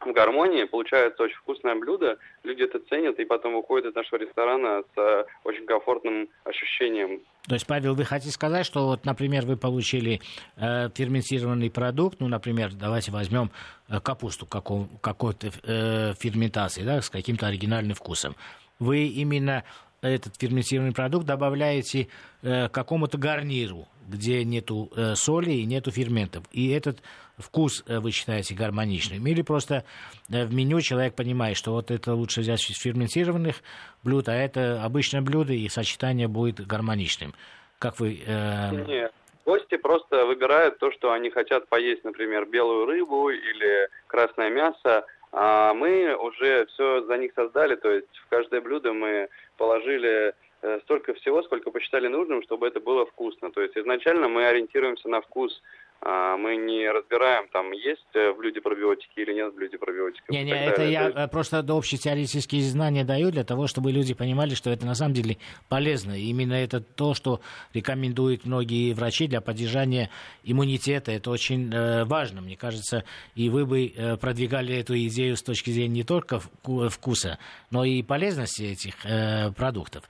[0.00, 4.98] гармонии, получается очень вкусное блюдо, люди это ценят и потом уходят из нашего ресторана с
[4.98, 7.20] э, очень комфортным ощущением.
[7.48, 10.20] То есть, Павел, вы хотите сказать, что вот, например, вы получили
[10.56, 13.50] э, ферментированный продукт, ну, например, давайте возьмем
[13.88, 18.34] э, капусту какого, какой-то э, ферментации, да, с каким-то оригинальным вкусом.
[18.78, 19.64] Вы именно
[20.02, 22.08] этот ферментированный продукт добавляете
[22.42, 26.44] э, какому-то гарниру, где нету э, соли и нету ферментов.
[26.52, 26.98] И этот
[27.38, 29.26] вкус э, вы считаете гармоничным?
[29.26, 29.84] Или просто
[30.28, 33.56] в меню человек понимает, что вот это лучше взять из ферментированных
[34.02, 37.34] блюд, а это обычное блюдо, и сочетание будет гармоничным?
[37.78, 38.22] Как вы...
[38.26, 38.70] Э...
[38.86, 39.12] Нет.
[39.44, 45.06] Гости просто выбирают то, что они хотят поесть, например, белую рыбу или красное мясо,
[45.38, 50.80] а мы уже все за них создали, то есть в каждое блюдо мы положили э,
[50.84, 53.50] столько всего, сколько посчитали нужным, чтобы это было вкусно.
[53.50, 55.62] То есть изначально мы ориентируемся на вкус
[56.02, 60.28] мы не разбираем, там есть в блюде пробиотики или нет в блюде пробиотиков.
[60.28, 61.30] Не, не, это я есть...
[61.30, 66.12] просто общетеоретические знания даю для того, чтобы люди понимали, что это на самом деле полезно.
[66.12, 67.40] Именно это то, что
[67.74, 70.10] рекомендуют многие врачи для поддержания
[70.44, 71.12] иммунитета.
[71.12, 73.04] Это очень э, важно, мне кажется.
[73.34, 77.38] И вы бы э, продвигали эту идею с точки зрения не только вкуса,
[77.70, 80.04] но и полезности этих э, продуктов.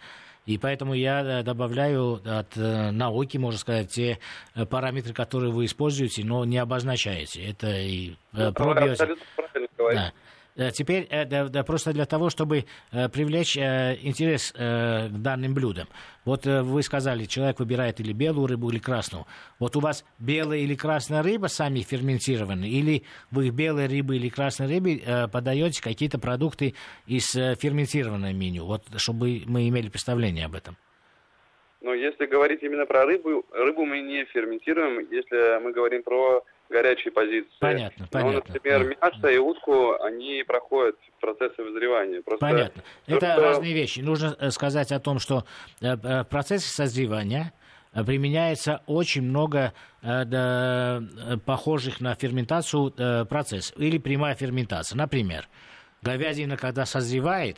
[0.47, 4.19] И поэтому я добавляю от науки, можно сказать, те
[4.71, 7.45] параметры, которые вы используете, но не обозначаете.
[7.45, 8.93] Это и ну, пробиотик.
[8.93, 10.03] Абсолютно правильно говорите.
[10.03, 10.13] Да.
[10.57, 15.87] Э, теперь э, да, да, просто для того, чтобы э, привлечь интерес к данным блюдам.
[16.25, 19.27] Вот вы сказали, человек выбирает или белую рыбу, или красную.
[19.61, 24.67] Вот у вас белая или красная рыба сами ферментированы, или вы белой рыбы или красной
[24.67, 26.75] рыбе подаете какие-то продукты
[27.07, 30.77] из ферментированного меню, вот чтобы мы имели представление об этом.
[31.81, 35.07] Ну, если говорить именно про рыбу, рыбу мы не ферментируем.
[35.11, 37.51] Если мы говорим про горячей позиции.
[37.61, 38.55] Понятно, Но, понятно.
[38.55, 42.23] например, мясо и утку, они проходят процессы вызревания.
[42.23, 42.83] Просто понятно.
[43.07, 43.41] Это что...
[43.41, 44.01] разные вещи.
[44.01, 45.45] Нужно э, сказать о том, что
[45.81, 47.53] э, э, в процессе созревания
[48.07, 51.03] применяется очень много да,
[51.47, 54.99] похожих на ферментацию процессов или прямая ферментация.
[54.99, 55.49] Например,
[56.03, 57.57] говядина, когда созревает,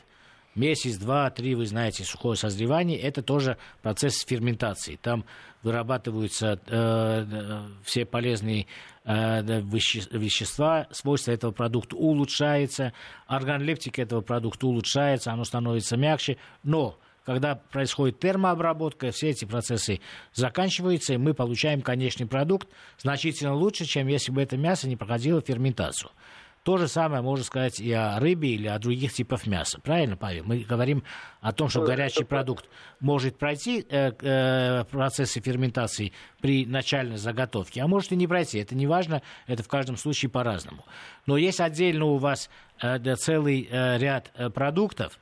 [0.59, 4.97] месяц, два, три, вы знаете, сухое созревание, это тоже процесс ферментации.
[4.97, 5.25] Там
[5.63, 8.67] вырабатываются э, все полезные э,
[9.09, 12.93] вещества, свойства этого продукта улучшаются,
[13.27, 20.01] органолептика этого продукта улучшается, оно становится мягче, но когда происходит термообработка, все эти процессы
[20.33, 22.69] заканчиваются, и мы получаем конечный продукт
[22.99, 26.11] значительно лучше, чем если бы это мясо не проходило ферментацию.
[26.69, 29.81] То же самое можно сказать и о рыбе или о других типах мяса.
[29.81, 30.45] Правильно, Павел?
[30.45, 31.03] Мы говорим
[31.41, 32.69] о том, что горячий продукт
[33.01, 38.59] может пройти э, э, процессы ферментации при начальной заготовке, а может и не пройти.
[38.59, 40.85] Это не важно, это в каждом случае по-разному.
[41.25, 42.51] Но есть отдельно у вас
[42.83, 45.19] э, целый э, ряд э, продуктов,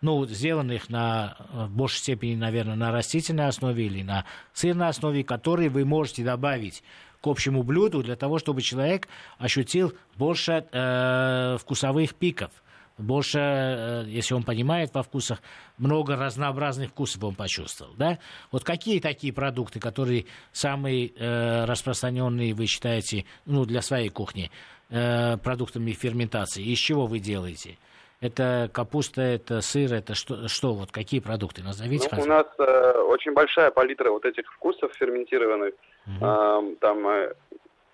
[0.00, 5.68] ну, сделанных на, в большей степени, наверное, на растительной основе или на сырной основе, которые
[5.68, 6.82] вы можете добавить
[7.26, 9.08] к общему блюду для того, чтобы человек
[9.38, 12.52] ощутил больше э, вкусовых пиков
[12.98, 15.42] больше, э, если он понимает во вкусах,
[15.76, 17.92] много разнообразных вкусов он почувствовал.
[17.98, 18.18] Да?
[18.52, 24.50] Вот какие такие продукты, которые самые э, распространенные, вы считаете, ну, для своей кухни,
[24.88, 26.62] э, продуктами ферментации?
[26.62, 27.76] Из чего вы делаете?
[28.20, 32.08] Это капуста, это сыр, это что, что вот какие продукты назовите?
[32.12, 35.74] Ну, у нас э, очень большая палитра вот этих вкусов ферментированных.
[36.06, 36.26] Угу.
[36.26, 37.34] Э, там э,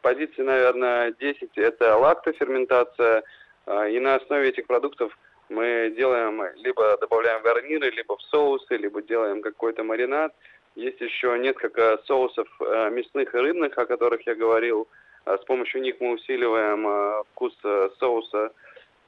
[0.03, 3.22] позиции, наверное, 10 это лактоферментация.
[3.66, 5.16] Э, и на основе этих продуктов
[5.48, 10.35] мы делаем, либо добавляем гарниры, либо в соусы, либо делаем какой-то маринад.
[10.75, 14.88] Есть еще несколько соусов э, мясных и рыбных, о которых я говорил.
[15.27, 17.55] Э, с помощью них мы усиливаем э, вкус
[17.98, 18.53] соуса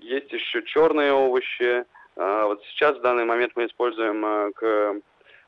[0.04, 1.84] есть еще черные овощи.
[2.16, 4.96] А, вот сейчас в данный момент мы используем а, к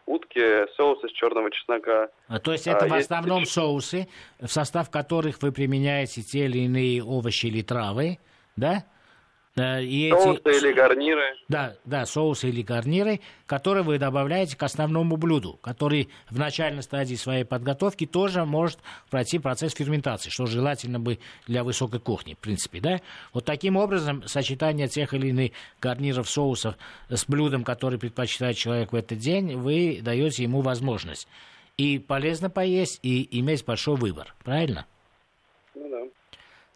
[0.06, 2.08] утке соус из черного чеснока.
[2.28, 3.52] А, то есть это а, в основном есть...
[3.52, 4.08] соусы,
[4.40, 8.18] в состав которых вы применяете те или иные овощи или травы,
[8.56, 8.84] да?
[9.58, 10.64] И соусы эти...
[10.64, 11.22] или гарниры.
[11.48, 17.14] Да, да, соусы или гарниры, которые вы добавляете к основному блюду, который в начальной стадии
[17.14, 22.80] своей подготовки тоже может пройти процесс ферментации, что желательно бы для высокой кухни, в принципе,
[22.80, 23.00] да.
[23.32, 26.76] Вот таким образом сочетание тех или иных гарниров, соусов
[27.08, 31.28] с блюдом, который предпочитает человек в этот день, вы даете ему возможность
[31.78, 34.86] и полезно поесть, и иметь большой выбор, правильно?
[35.74, 36.02] Ну да.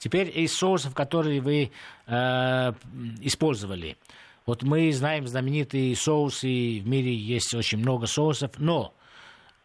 [0.00, 1.70] Теперь из соусов, которые вы
[2.06, 2.72] э,
[3.20, 3.98] использовали.
[4.46, 8.94] Вот мы знаем знаменитые соусы, в мире есть очень много соусов, но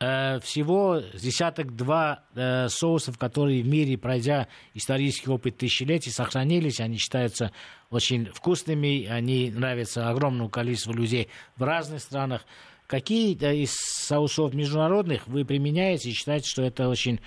[0.02, 7.54] э, всего десяток-два э, соусов, которые в мире, пройдя исторический опыт тысячелетий, сохранились, они считаются
[7.89, 12.45] очень вкусными, они нравятся огромному количеству людей в разных странах.
[12.88, 17.21] Какие из соусов международных вы применяете и считаете, что это очень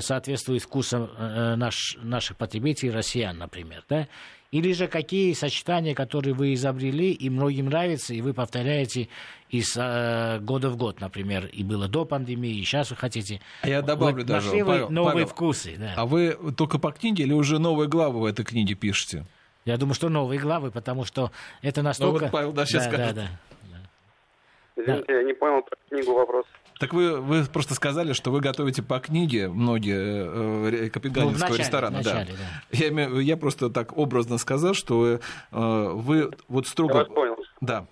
[0.00, 4.08] соответствует вкусам э, наш, наших потребителей, россиян, например, да?
[4.50, 9.08] Или же какие сочетания, которые вы изобрели, и многим нравятся, и вы повторяете
[9.50, 13.40] из э, года в год, например, и было до пандемии, и сейчас вы хотите.
[13.62, 14.46] А я добавлю вы даже.
[14.46, 15.74] Нашли Павел, новые Павел, вкусы.
[15.76, 15.94] Да.
[15.96, 19.26] А вы только по книге или уже новые главы в этой книге пишете?
[19.64, 22.18] Я думаю, что новые главы, потому что это настолько...
[22.18, 23.14] Ну, вот Павел да, сейчас да, скажет.
[23.16, 24.82] Да, да.
[24.82, 25.14] Извините, да.
[25.14, 26.46] я не понял про книгу вопрос.
[26.80, 32.02] Так вы, вы просто сказали, что вы готовите по книге многие э, Копенгагенского ну, ресторана.
[32.02, 32.24] Да.
[32.24, 32.26] Да.
[32.72, 32.88] Я,
[33.20, 35.18] я просто так образно сказал, что э,
[35.52, 36.94] вы вот строго...
[36.94, 37.36] Я вас понял.
[37.60, 37.86] Да.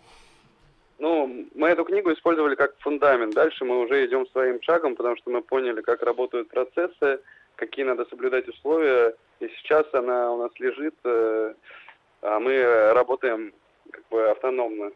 [0.98, 3.34] Ну, мы эту книгу использовали как фундамент.
[3.34, 7.20] Дальше мы уже идем своим шагом, потому что мы поняли, как работают процессы,
[7.56, 9.14] какие надо соблюдать условия.
[9.40, 11.54] И сейчас она у нас лежит, э,
[12.22, 13.52] а мы работаем
[13.90, 14.90] как бы автономно.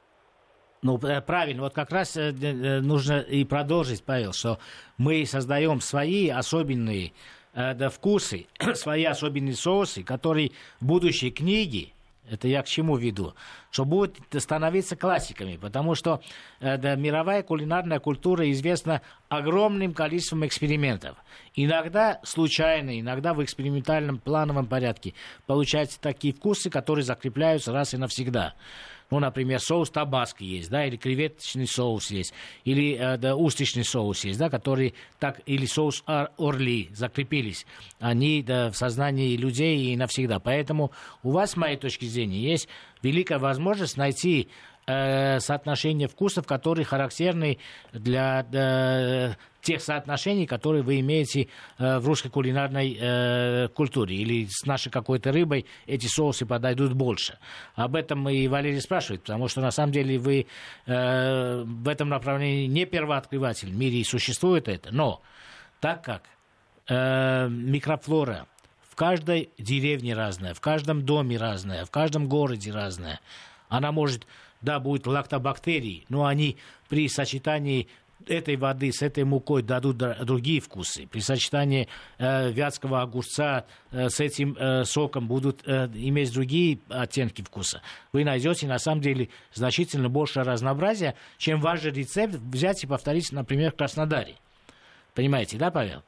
[0.82, 4.58] Ну, э, правильно, вот как раз э, э, нужно и продолжить, Павел, что
[4.98, 7.12] мы создаем свои особенные
[7.54, 11.88] да, вкусы, свои особенные соусы, которые в будущей книге
[12.28, 13.34] Это я к чему веду?
[13.70, 16.20] Что будут становиться классиками, потому что
[16.60, 21.16] да, мировая кулинарная культура известна огромным количеством экспериментов.
[21.54, 25.14] Иногда случайно, иногда в экспериментальном плановом порядке
[25.46, 28.54] получаются такие вкусы, которые закрепляются раз и навсегда.
[29.10, 34.24] Ну, например, соус табаско есть, да, или креветочный соус есть, или э, да, устечный соус
[34.24, 37.66] есть, да, который так, или соус орли закрепились.
[38.00, 40.40] Они да, в сознании людей и навсегда.
[40.40, 40.90] Поэтому
[41.22, 42.68] у вас, с моей точки зрения, есть
[43.02, 44.48] великая возможность найти
[44.86, 47.58] э, соотношение вкусов, которые характерны
[47.92, 54.16] для э, тех соотношений, которые вы имеете э, в русской кулинарной э, культуре.
[54.16, 57.38] Или с нашей какой-то рыбой эти соусы подойдут больше.
[57.74, 60.46] Об этом и Валерий спрашивает, потому что на самом деле вы
[60.86, 63.70] э, в этом направлении не первооткрыватель.
[63.70, 64.94] В мире существует это.
[64.94, 65.20] Но
[65.80, 66.22] так как
[66.88, 68.46] э, микрофлора
[68.88, 73.20] в каждой деревне разная, в каждом доме разная, в каждом городе разная,
[73.68, 74.26] она может
[74.62, 76.56] да, будет лактобактерии, но они
[76.88, 77.88] при сочетании
[78.26, 81.06] этой воды с этой мукой дадут другие вкусы.
[81.06, 81.88] При сочетании
[82.18, 87.82] э, вятского огурца э, с этим э, соком будут э, иметь другие оттенки вкуса.
[88.12, 93.30] Вы найдете на самом деле значительно больше разнообразия, чем ваш же рецепт взять и повторить,
[93.32, 94.36] например, в Краснодаре.
[95.14, 96.02] Понимаете, да, Павел?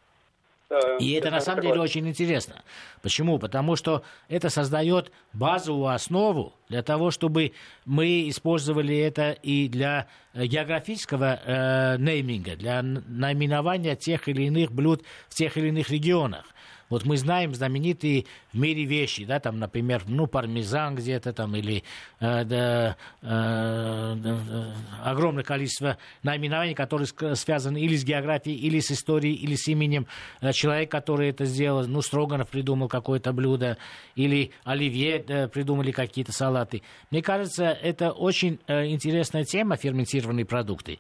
[1.01, 2.63] И это на самом деле очень интересно.
[3.01, 3.39] Почему?
[3.39, 7.53] Потому что это создает базовую основу для того, чтобы
[7.87, 15.03] мы использовали это и для э, географического э, нейминга, для наименования тех или иных блюд
[15.29, 16.45] в тех или иных регионах.
[16.89, 21.85] Вот мы знаем знаменитые в мире вещи, да, там, например, ну, пармезан где-то там, или
[22.21, 24.73] э, да, э, э,
[25.05, 30.07] огромное количество наименований, которые связаны или с географией, или с историей, или с именем
[30.41, 31.87] э, человека, который это сделал.
[31.87, 33.77] Ну, Строганов придумал какое-то блюдо,
[34.15, 36.83] или Оливье э, придумали какие-то салаты.
[37.11, 40.99] Мне кажется, это очень э, интересная тема, ферментированные продукты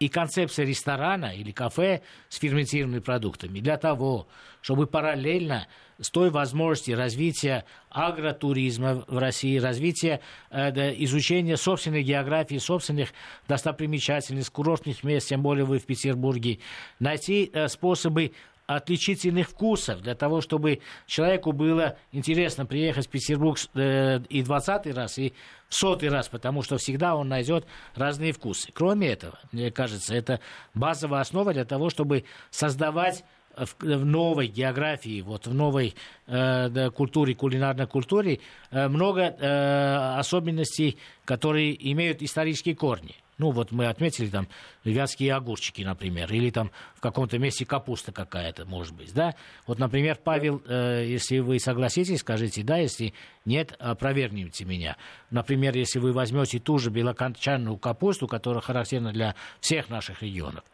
[0.00, 4.26] и концепция ресторана или кафе с ферментированными продуктами для того,
[4.62, 5.68] чтобы параллельно
[6.00, 13.10] с той возможности развития агротуризма в России, развития э, изучения собственной географии, собственных
[13.46, 16.60] достопримечательностей, курортных мест, тем более вы в Петербурге,
[16.98, 18.32] найти э, способы
[18.76, 25.18] отличительных вкусов, для того, чтобы человеку было интересно приехать в Петербург э, и двадцатый раз,
[25.18, 25.32] и
[25.68, 28.70] сотый раз, потому что всегда он найдет разные вкусы.
[28.72, 30.38] Кроме этого, мне кажется, это
[30.74, 33.24] базовая основа для того, чтобы создавать
[33.56, 35.94] в, в новой географии, вот в новой
[36.28, 38.38] э, да, культуре, кулинарной культуре,
[38.70, 43.16] э, много э, особенностей, которые имеют исторические корни.
[43.40, 44.48] Ну, вот мы отметили там
[44.84, 49.34] вятские огурчики, например, или там в каком-то месте капуста какая-то, может быть, да?
[49.66, 53.14] Вот, например, Павел, э, если вы согласитесь, скажите да, если
[53.46, 54.98] нет, опровергните меня.
[55.30, 60.64] Например, если вы возьмете ту же белокончанную капусту, которая характерна для всех наших регионов,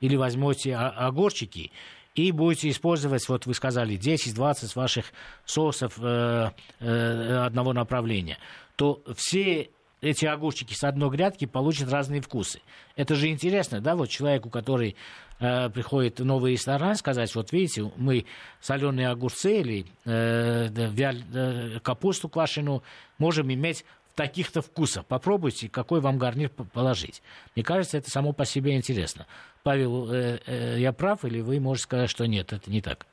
[0.00, 1.70] или возьмете огурчики,
[2.16, 5.12] и будете использовать, вот вы сказали, 10-20 ваших
[5.44, 8.38] соусов э, э, одного направления,
[8.74, 9.70] то все
[10.06, 12.60] эти огурчики с одной грядки получат разные вкусы.
[12.94, 14.96] Это же интересно, да, вот человеку, который
[15.40, 18.24] э, приходит в новый ресторан, сказать, вот видите, мы
[18.60, 22.82] соленые огурцы или э, вяль, э, капусту квашеную
[23.18, 25.04] можем иметь таких-то вкусах.
[25.06, 27.22] Попробуйте, какой вам гарнир положить.
[27.54, 29.26] Мне кажется, это само по себе интересно.
[29.62, 33.06] Павел, э, э, я прав или вы можете сказать, что нет, это не так?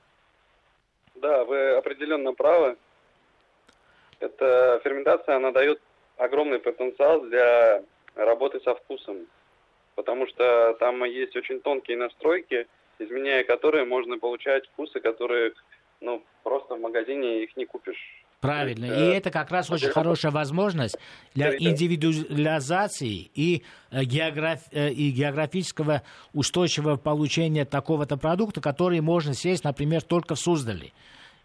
[1.15, 2.77] Да, вы определенно правы.
[4.19, 5.81] Эта ферментация, она дает
[6.17, 7.83] огромный потенциал для
[8.15, 9.27] работы со вкусом,
[9.95, 12.67] потому что там есть очень тонкие настройки,
[12.99, 15.53] изменяя которые можно получать вкусы, которые
[16.01, 18.23] ну, просто в магазине их не купишь.
[18.41, 18.85] Правильно.
[18.85, 20.97] И это как раз очень хорошая возможность
[21.33, 24.59] для индивидуализации и, э, географ...
[24.73, 30.91] Э, и географического устойчивого получения такого-то продукта, который можно съесть, например, только в Суздале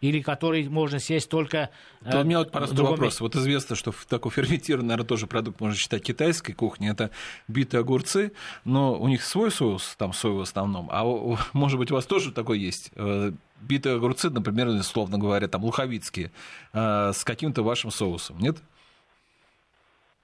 [0.00, 1.70] или который можно съесть только...
[2.08, 2.92] То у меня вот простой другом...
[2.92, 3.20] вопрос.
[3.20, 6.90] Вот известно, что такой ферментированный, наверное, тоже продукт можно считать китайской кухней.
[6.90, 7.11] Это
[7.48, 8.32] битые огурцы,
[8.64, 10.88] но у них свой соус, там соевый в основном.
[10.92, 11.04] А
[11.52, 12.92] может быть, у вас тоже такой есть?
[12.94, 16.30] Э, битые огурцы, например, условно говоря, там луховицкие,
[16.72, 18.57] э, с каким-то вашим соусом, нет?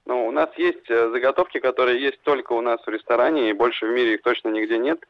[0.05, 3.87] Ну, у нас есть э, заготовки, которые есть только у нас в ресторане, и больше
[3.87, 5.03] в мире их точно нигде нет.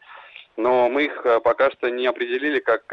[0.57, 2.85] Но мы их пока что не определили как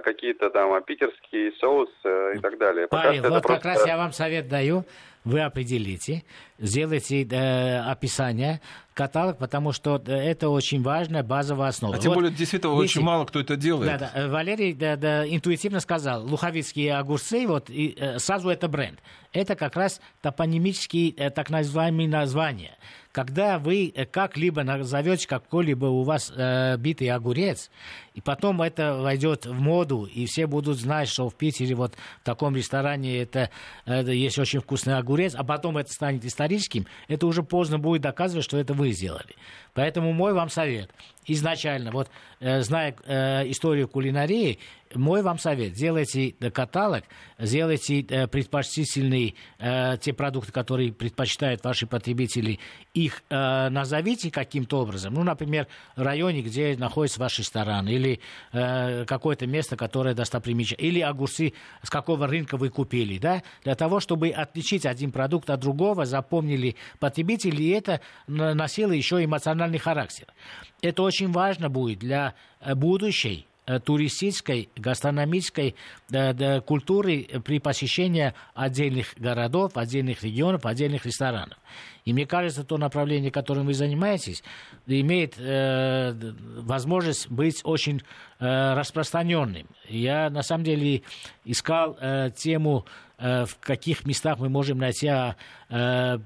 [0.00, 2.88] какие-то там а, питерские соусы и так далее.
[2.88, 3.48] Павел, вот просто...
[3.48, 4.84] как раз я вам совет даю.
[5.24, 6.24] вы определите,
[6.62, 8.60] сделайте э, описание,
[8.94, 11.96] каталог, потому что э, это очень важная базовая основа.
[11.96, 13.98] А тем вот, более, действительно, видите, очень мало кто это делает.
[13.98, 14.28] Да, да.
[14.28, 19.00] Валерий да, да, интуитивно сказал, луховицкие огурцы, вот, и, э, сразу это бренд.
[19.32, 22.76] Это как раз топонимические э, так называемые названия
[23.12, 27.70] когда вы э, как-либо назовете какой-либо у вас э, битый огурец,
[28.14, 32.24] и потом это войдет в моду, и все будут знать, что в Питере вот в
[32.24, 33.50] таком ресторане это,
[33.84, 36.51] это есть очень вкусный огурец, а потом это станет историческим,
[37.08, 39.34] это уже поздно будет доказывать, что это вы сделали.
[39.74, 40.90] Поэтому мой вам совет.
[41.24, 44.58] Изначально, вот э, зная э, историю кулинарии,
[44.94, 45.76] мой вам совет.
[45.76, 47.04] Сделайте каталог,
[47.38, 52.58] сделайте э, предпочтительные э, те продукты, которые предпочитают ваши потребители,
[52.92, 55.14] их э, назовите каким-то образом.
[55.14, 58.20] Ну, например, в районе, где находится ваш ресторан, или
[58.52, 64.00] э, какое-то место, которое достопримечательно, или огурцы, с какого рынка вы купили, да, для того,
[64.00, 70.26] чтобы отличить один продукт от другого, запомнили потребители, и это носило еще эмоциональный характер.
[70.80, 73.46] Это очень важно будет для э, будущей
[73.84, 75.76] туристической, гастрономической
[76.66, 81.58] культуры при посещении отдельных городов, отдельных регионов, отдельных ресторанов.
[82.04, 84.42] И мне кажется, то направление, которым вы занимаетесь,
[84.86, 86.12] имеет э,
[86.58, 88.02] возможность быть очень
[88.40, 89.68] э, распространенным.
[89.88, 91.02] Я на самом деле
[91.44, 92.84] искал э, тему
[93.22, 96.18] Э, в каких местах мы можем найти э,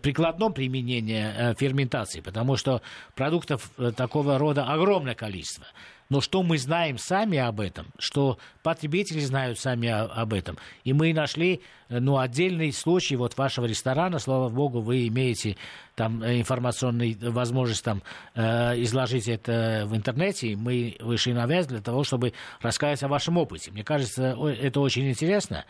[0.00, 2.80] прикладном применении э, ферментации, потому что
[3.14, 5.66] продуктов такого рода огромное количество.
[6.10, 10.58] Но что мы знаем сами об этом, что потребители знают сами об этом.
[10.84, 15.56] И мы нашли ну, отдельный случай вот вашего ресторана, слава богу, вы имеете
[15.94, 18.02] там информационную возможность там,
[18.34, 20.56] э, изложить это в интернете.
[20.56, 23.70] Мы вышли на вес для того, чтобы рассказать о вашем опыте.
[23.70, 25.64] Мне кажется, это очень интересно.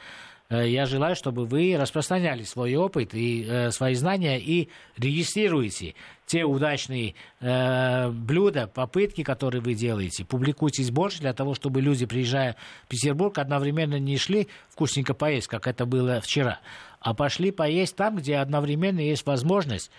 [0.51, 5.95] Э, я желаю, чтобы вы распространяли свой опыт и э, свои знания и регистрируете
[6.27, 10.25] те удачные э, блюда, попытки, которые вы делаете.
[10.25, 15.67] Публикуйтесь больше для того, чтобы люди, приезжая в Петербург, одновременно не шли вкусненько поесть, как
[15.67, 16.61] это было вчера,
[17.01, 19.91] а пошли поесть там, где одновременно есть возможность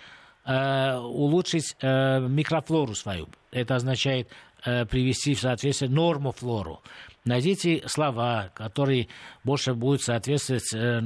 [0.44, 3.28] э, улучшить э, микрофлору свою.
[3.50, 4.28] Это означает
[4.64, 6.80] э, привести в соответствие нормофлору.
[7.24, 9.06] Найдите слова, которые
[9.44, 11.00] больше будут соответствовать э,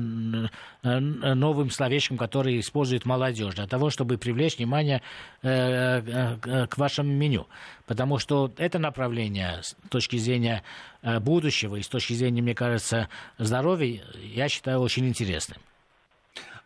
[0.82, 5.02] э, новым словечкам, которые использует молодежь, для того, чтобы привлечь внимание
[5.42, 7.46] э, к вашему меню.
[7.84, 10.62] Потому что это направление с точки зрения
[11.02, 13.08] будущего и с точки зрения, мне кажется,
[13.38, 15.58] здоровья, я считаю очень интересным.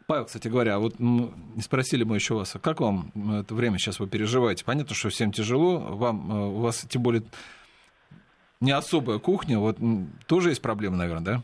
[0.06, 0.94] Павел, кстати говоря, вот
[1.60, 4.64] спросили мы еще вас, а как вам это время сейчас вы переживаете?
[4.64, 7.22] Понятно, что всем тяжело, вам, у вас тем более
[8.60, 9.76] не особая кухня, вот
[10.26, 11.42] тоже есть проблемы, наверное,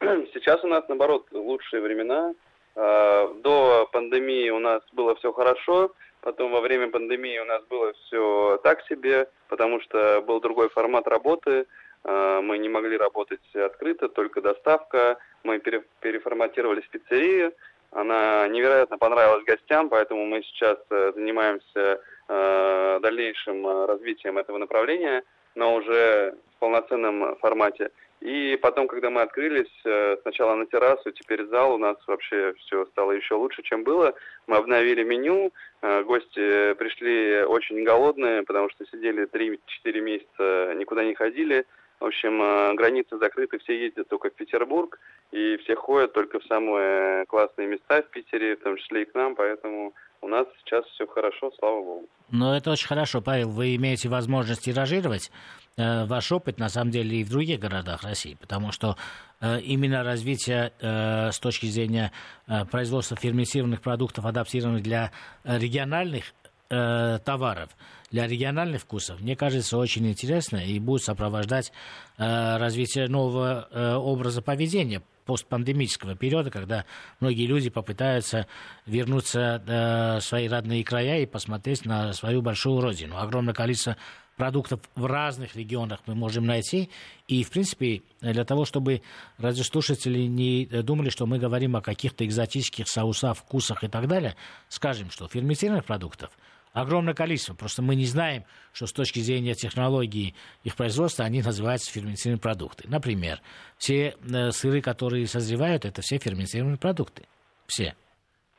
[0.00, 0.16] да?
[0.32, 2.34] Сейчас у нас, наоборот, лучшие времена.
[2.76, 7.92] А, до пандемии у нас было все хорошо, потом во время пандемии у нас было
[7.92, 11.66] все так себе, потому что был другой формат работы,
[12.02, 17.52] а, мы не могли работать открыто, только доставка, мы переформатировали в пиццерию,
[17.92, 25.22] она невероятно понравилась гостям, поэтому мы сейчас э, занимаемся э, дальнейшим э, развитием этого направления–
[25.54, 27.90] но уже в полноценном формате.
[28.24, 32.86] И потом, когда мы открылись, э, сначала на террасу, теперь зал, у нас вообще все
[32.86, 34.14] стало еще лучше, чем было.
[34.46, 35.52] Мы обновили меню,
[35.82, 41.66] э, гости пришли очень голодные, потому что сидели 3-4 месяца, никуда не ходили.
[42.00, 44.98] В общем, э, границы закрыты, все ездят только в Петербург,
[45.30, 49.14] и все ходят только в самые классные места в Питере, в том числе и к
[49.14, 49.92] нам, поэтому
[50.24, 52.08] у нас сейчас все хорошо, слава богу.
[52.30, 53.50] Ну, это очень хорошо, Павел.
[53.50, 55.30] Вы имеете возможность тиражировать
[55.76, 58.96] э, ваш опыт, на самом деле, и в других городах России, потому что
[59.40, 62.10] э, именно развитие э, с точки зрения
[62.46, 65.12] э, производства ферментированных продуктов, адаптированных для
[65.44, 66.32] региональных
[66.70, 67.68] э, товаров,
[68.10, 71.70] для региональных вкусов, мне кажется, очень интересно и будет сопровождать
[72.16, 76.84] э, развитие нового э, образа поведения постпандемического периода, когда
[77.20, 78.46] многие люди попытаются
[78.86, 83.18] вернуться э, в свои родные края и посмотреть на свою большую родину.
[83.18, 83.96] Огромное количество
[84.36, 86.90] продуктов в разных регионах мы можем найти.
[87.28, 89.02] И, в принципе, для того, чтобы
[89.38, 94.36] радиослушатели не думали, что мы говорим о каких-то экзотических соусах, вкусах и так далее,
[94.68, 96.30] скажем, что ферментированных продуктов–
[96.74, 97.54] огромное количество.
[97.54, 102.84] Просто мы не знаем, что с точки зрения технологии их производства они называются ферментированные продукты.
[102.88, 103.40] Например,
[103.78, 107.22] все э, сыры, которые созревают, это все ферментированные продукты.
[107.66, 107.94] Все.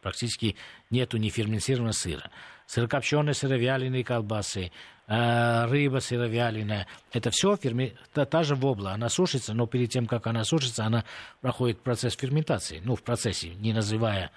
[0.02, 0.56] Практически
[0.90, 2.32] нету неферментированного сыра.
[2.68, 4.72] Сырокопченые, сыровяленые колбасы,
[5.08, 6.88] э, рыба сыровяленая.
[7.12, 7.96] Это все ферми...
[8.14, 8.94] та, та же вобла.
[8.94, 11.04] Она сушится, но перед тем, как она сушится, она
[11.42, 12.82] проходит процесс ферментации.
[12.84, 14.32] Ну, в процессе, не называя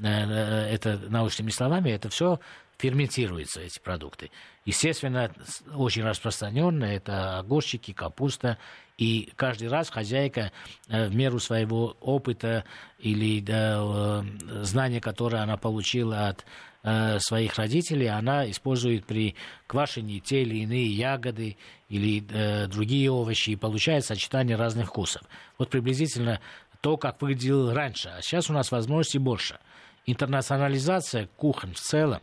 [0.00, 2.38] э, это научными словами, это все
[2.82, 4.32] ферментируются эти продукты.
[4.64, 5.32] Естественно,
[5.72, 8.58] очень распространенно это огурчики, капуста.
[8.98, 10.50] И каждый раз хозяйка
[10.88, 12.64] э, в меру своего опыта
[12.98, 14.22] или да, э,
[14.64, 16.44] знания, которое она получила от
[16.82, 19.36] э, своих родителей, она использует при
[19.68, 21.56] квашении те или иные ягоды
[21.88, 25.22] или э, другие овощи, и получает сочетание разных вкусов.
[25.56, 26.40] Вот приблизительно
[26.80, 28.08] то, как выглядело раньше.
[28.08, 29.60] А сейчас у нас возможностей больше.
[30.04, 32.20] Интернационализация кухонь в целом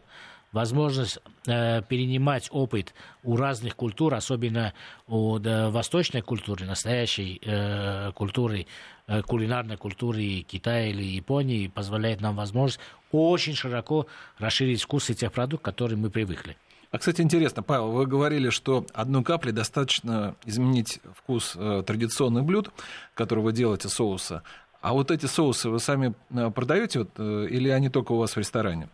[0.51, 2.93] возможность э, перенимать опыт
[3.23, 4.73] у разных культур, особенно
[5.07, 8.65] у да, восточной культуры, настоящей э, культуры,
[9.07, 12.79] э, кулинарной культуры Китая или Японии, позволяет нам возможность
[13.11, 16.55] очень широко расширить вкусы тех продуктов, к которым мы привыкли.
[16.91, 22.71] А, кстати, интересно, Павел, вы говорили, что одной каплей достаточно изменить вкус э, традиционных блюд,
[23.13, 24.41] которые вы делаете соуса.
[24.81, 28.35] А вот эти соусы вы сами э, продаете вот, э, или они только у вас
[28.35, 28.89] в ресторане?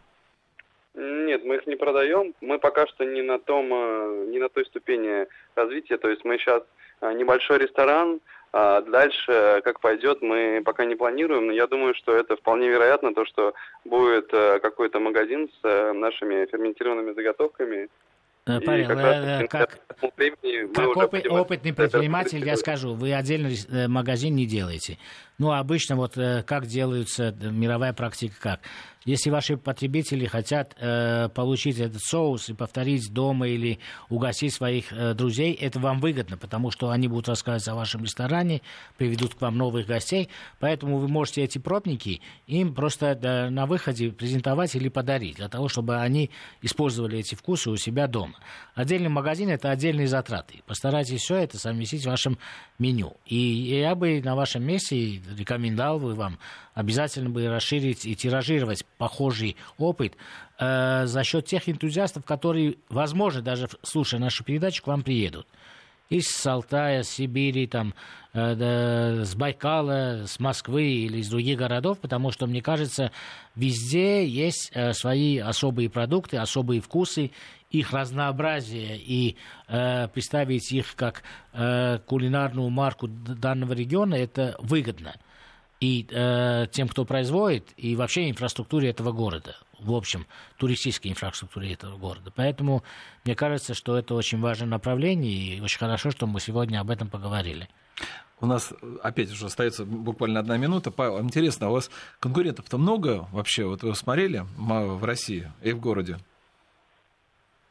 [1.66, 2.34] Их не продаем.
[2.42, 5.98] Мы пока что не на том, э, не на той ступени развития.
[5.98, 6.64] То есть мы сейчас
[7.02, 8.20] э, небольшой ресторан,
[8.54, 13.14] а дальше, как пойдет, мы пока не планируем, но я думаю, что это вполне вероятно,
[13.14, 13.54] то, что
[13.84, 17.90] будет э, какой-то магазин с нашими ферментированными заготовками,
[18.46, 19.80] Павел, как, как,
[20.76, 23.58] как опыт, опытный предприниматель, я скажу, вы отдельный
[23.88, 25.00] магазин не делаете.
[25.40, 26.14] Ну, обычно вот
[26.46, 28.60] как делаются, мировая практика как?
[29.06, 33.78] Если ваши потребители хотят э, получить этот соус и повторить дома или
[34.10, 38.64] угостить своих э, друзей, это вам выгодно, потому что они будут рассказывать о вашем ресторане,
[38.98, 40.30] приведут к вам новых гостей.
[40.60, 45.70] Поэтому вы можете эти пробники им просто да, на выходе презентовать или подарить, для того,
[45.70, 46.32] чтобы они
[46.64, 48.34] использовали эти вкусы у себя дома.
[48.74, 50.64] Отдельный магазин– это отдельные затраты.
[50.66, 52.40] Постарайтесь все это совместить в вашем
[52.80, 53.16] меню.
[53.28, 56.40] И я бы на вашем месте рекомендовал бы вам
[56.76, 60.16] обязательно бы расширить и тиражировать похожий опыт
[60.60, 65.48] э, за счет тех энтузиастов, которые, возможно, даже слушая нашу передачу, к вам приедут.
[66.10, 67.96] Из Алтая, Сибири, там,
[68.34, 73.12] э, с Байкала, с Москвы или из других городов, потому что, мне кажется,
[73.56, 77.32] везде есть э, свои особые продукты, особые вкусы,
[77.72, 81.24] их разнообразие и э, представить их как
[81.54, 85.16] э, кулинарную марку данного региона, это выгодно
[85.86, 90.26] и э, тем, кто производит, и вообще инфраструктуре этого города, в общем,
[90.58, 92.32] туристической инфраструктуре этого города.
[92.36, 92.84] Поэтому
[93.24, 97.08] мне кажется, что это очень важное направление, и очень хорошо, что мы сегодня об этом
[97.08, 97.68] поговорили.
[98.42, 98.74] У нас
[99.04, 100.90] опять уже остается буквально одна минута.
[100.90, 103.66] Павел, интересно, а у вас конкурентов-то много вообще?
[103.66, 106.18] Вот вы смотрели в России и в городе?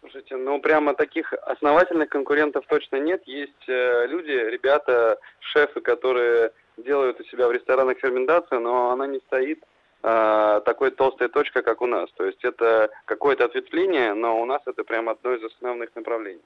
[0.01, 3.23] Слушайте, ну прямо таких основательных конкурентов точно нет.
[3.27, 9.19] Есть э, люди, ребята, шефы, которые делают у себя в ресторанах ферментацию, но она не
[9.27, 9.63] стоит
[10.03, 12.11] э, такой толстой точкой, как у нас.
[12.17, 16.43] То есть это какое-то ответвление, но у нас это прям одно из основных направлений.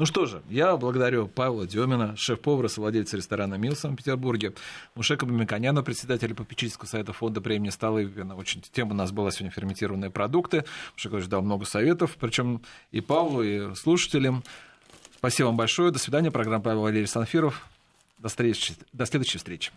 [0.00, 4.54] Ну что же, я благодарю Павла Демина, шеф-повара, совладельца ресторана «Мил» в Санкт-Петербурге,
[4.94, 8.34] Мушека Бамиканяна, председателя попечительского совета фонда премии Столыпина.
[8.34, 10.64] Очень тема у нас была сегодня ферментированные продукты.
[10.94, 12.62] Мушек дал много советов, причем
[12.92, 14.42] и Павлу, и слушателям.
[15.16, 15.90] Спасибо вам большое.
[15.90, 16.30] До свидания.
[16.30, 17.69] Программа «Павел Валерий Санфиров».
[18.20, 19.72] До, встречи, до следующей встречи.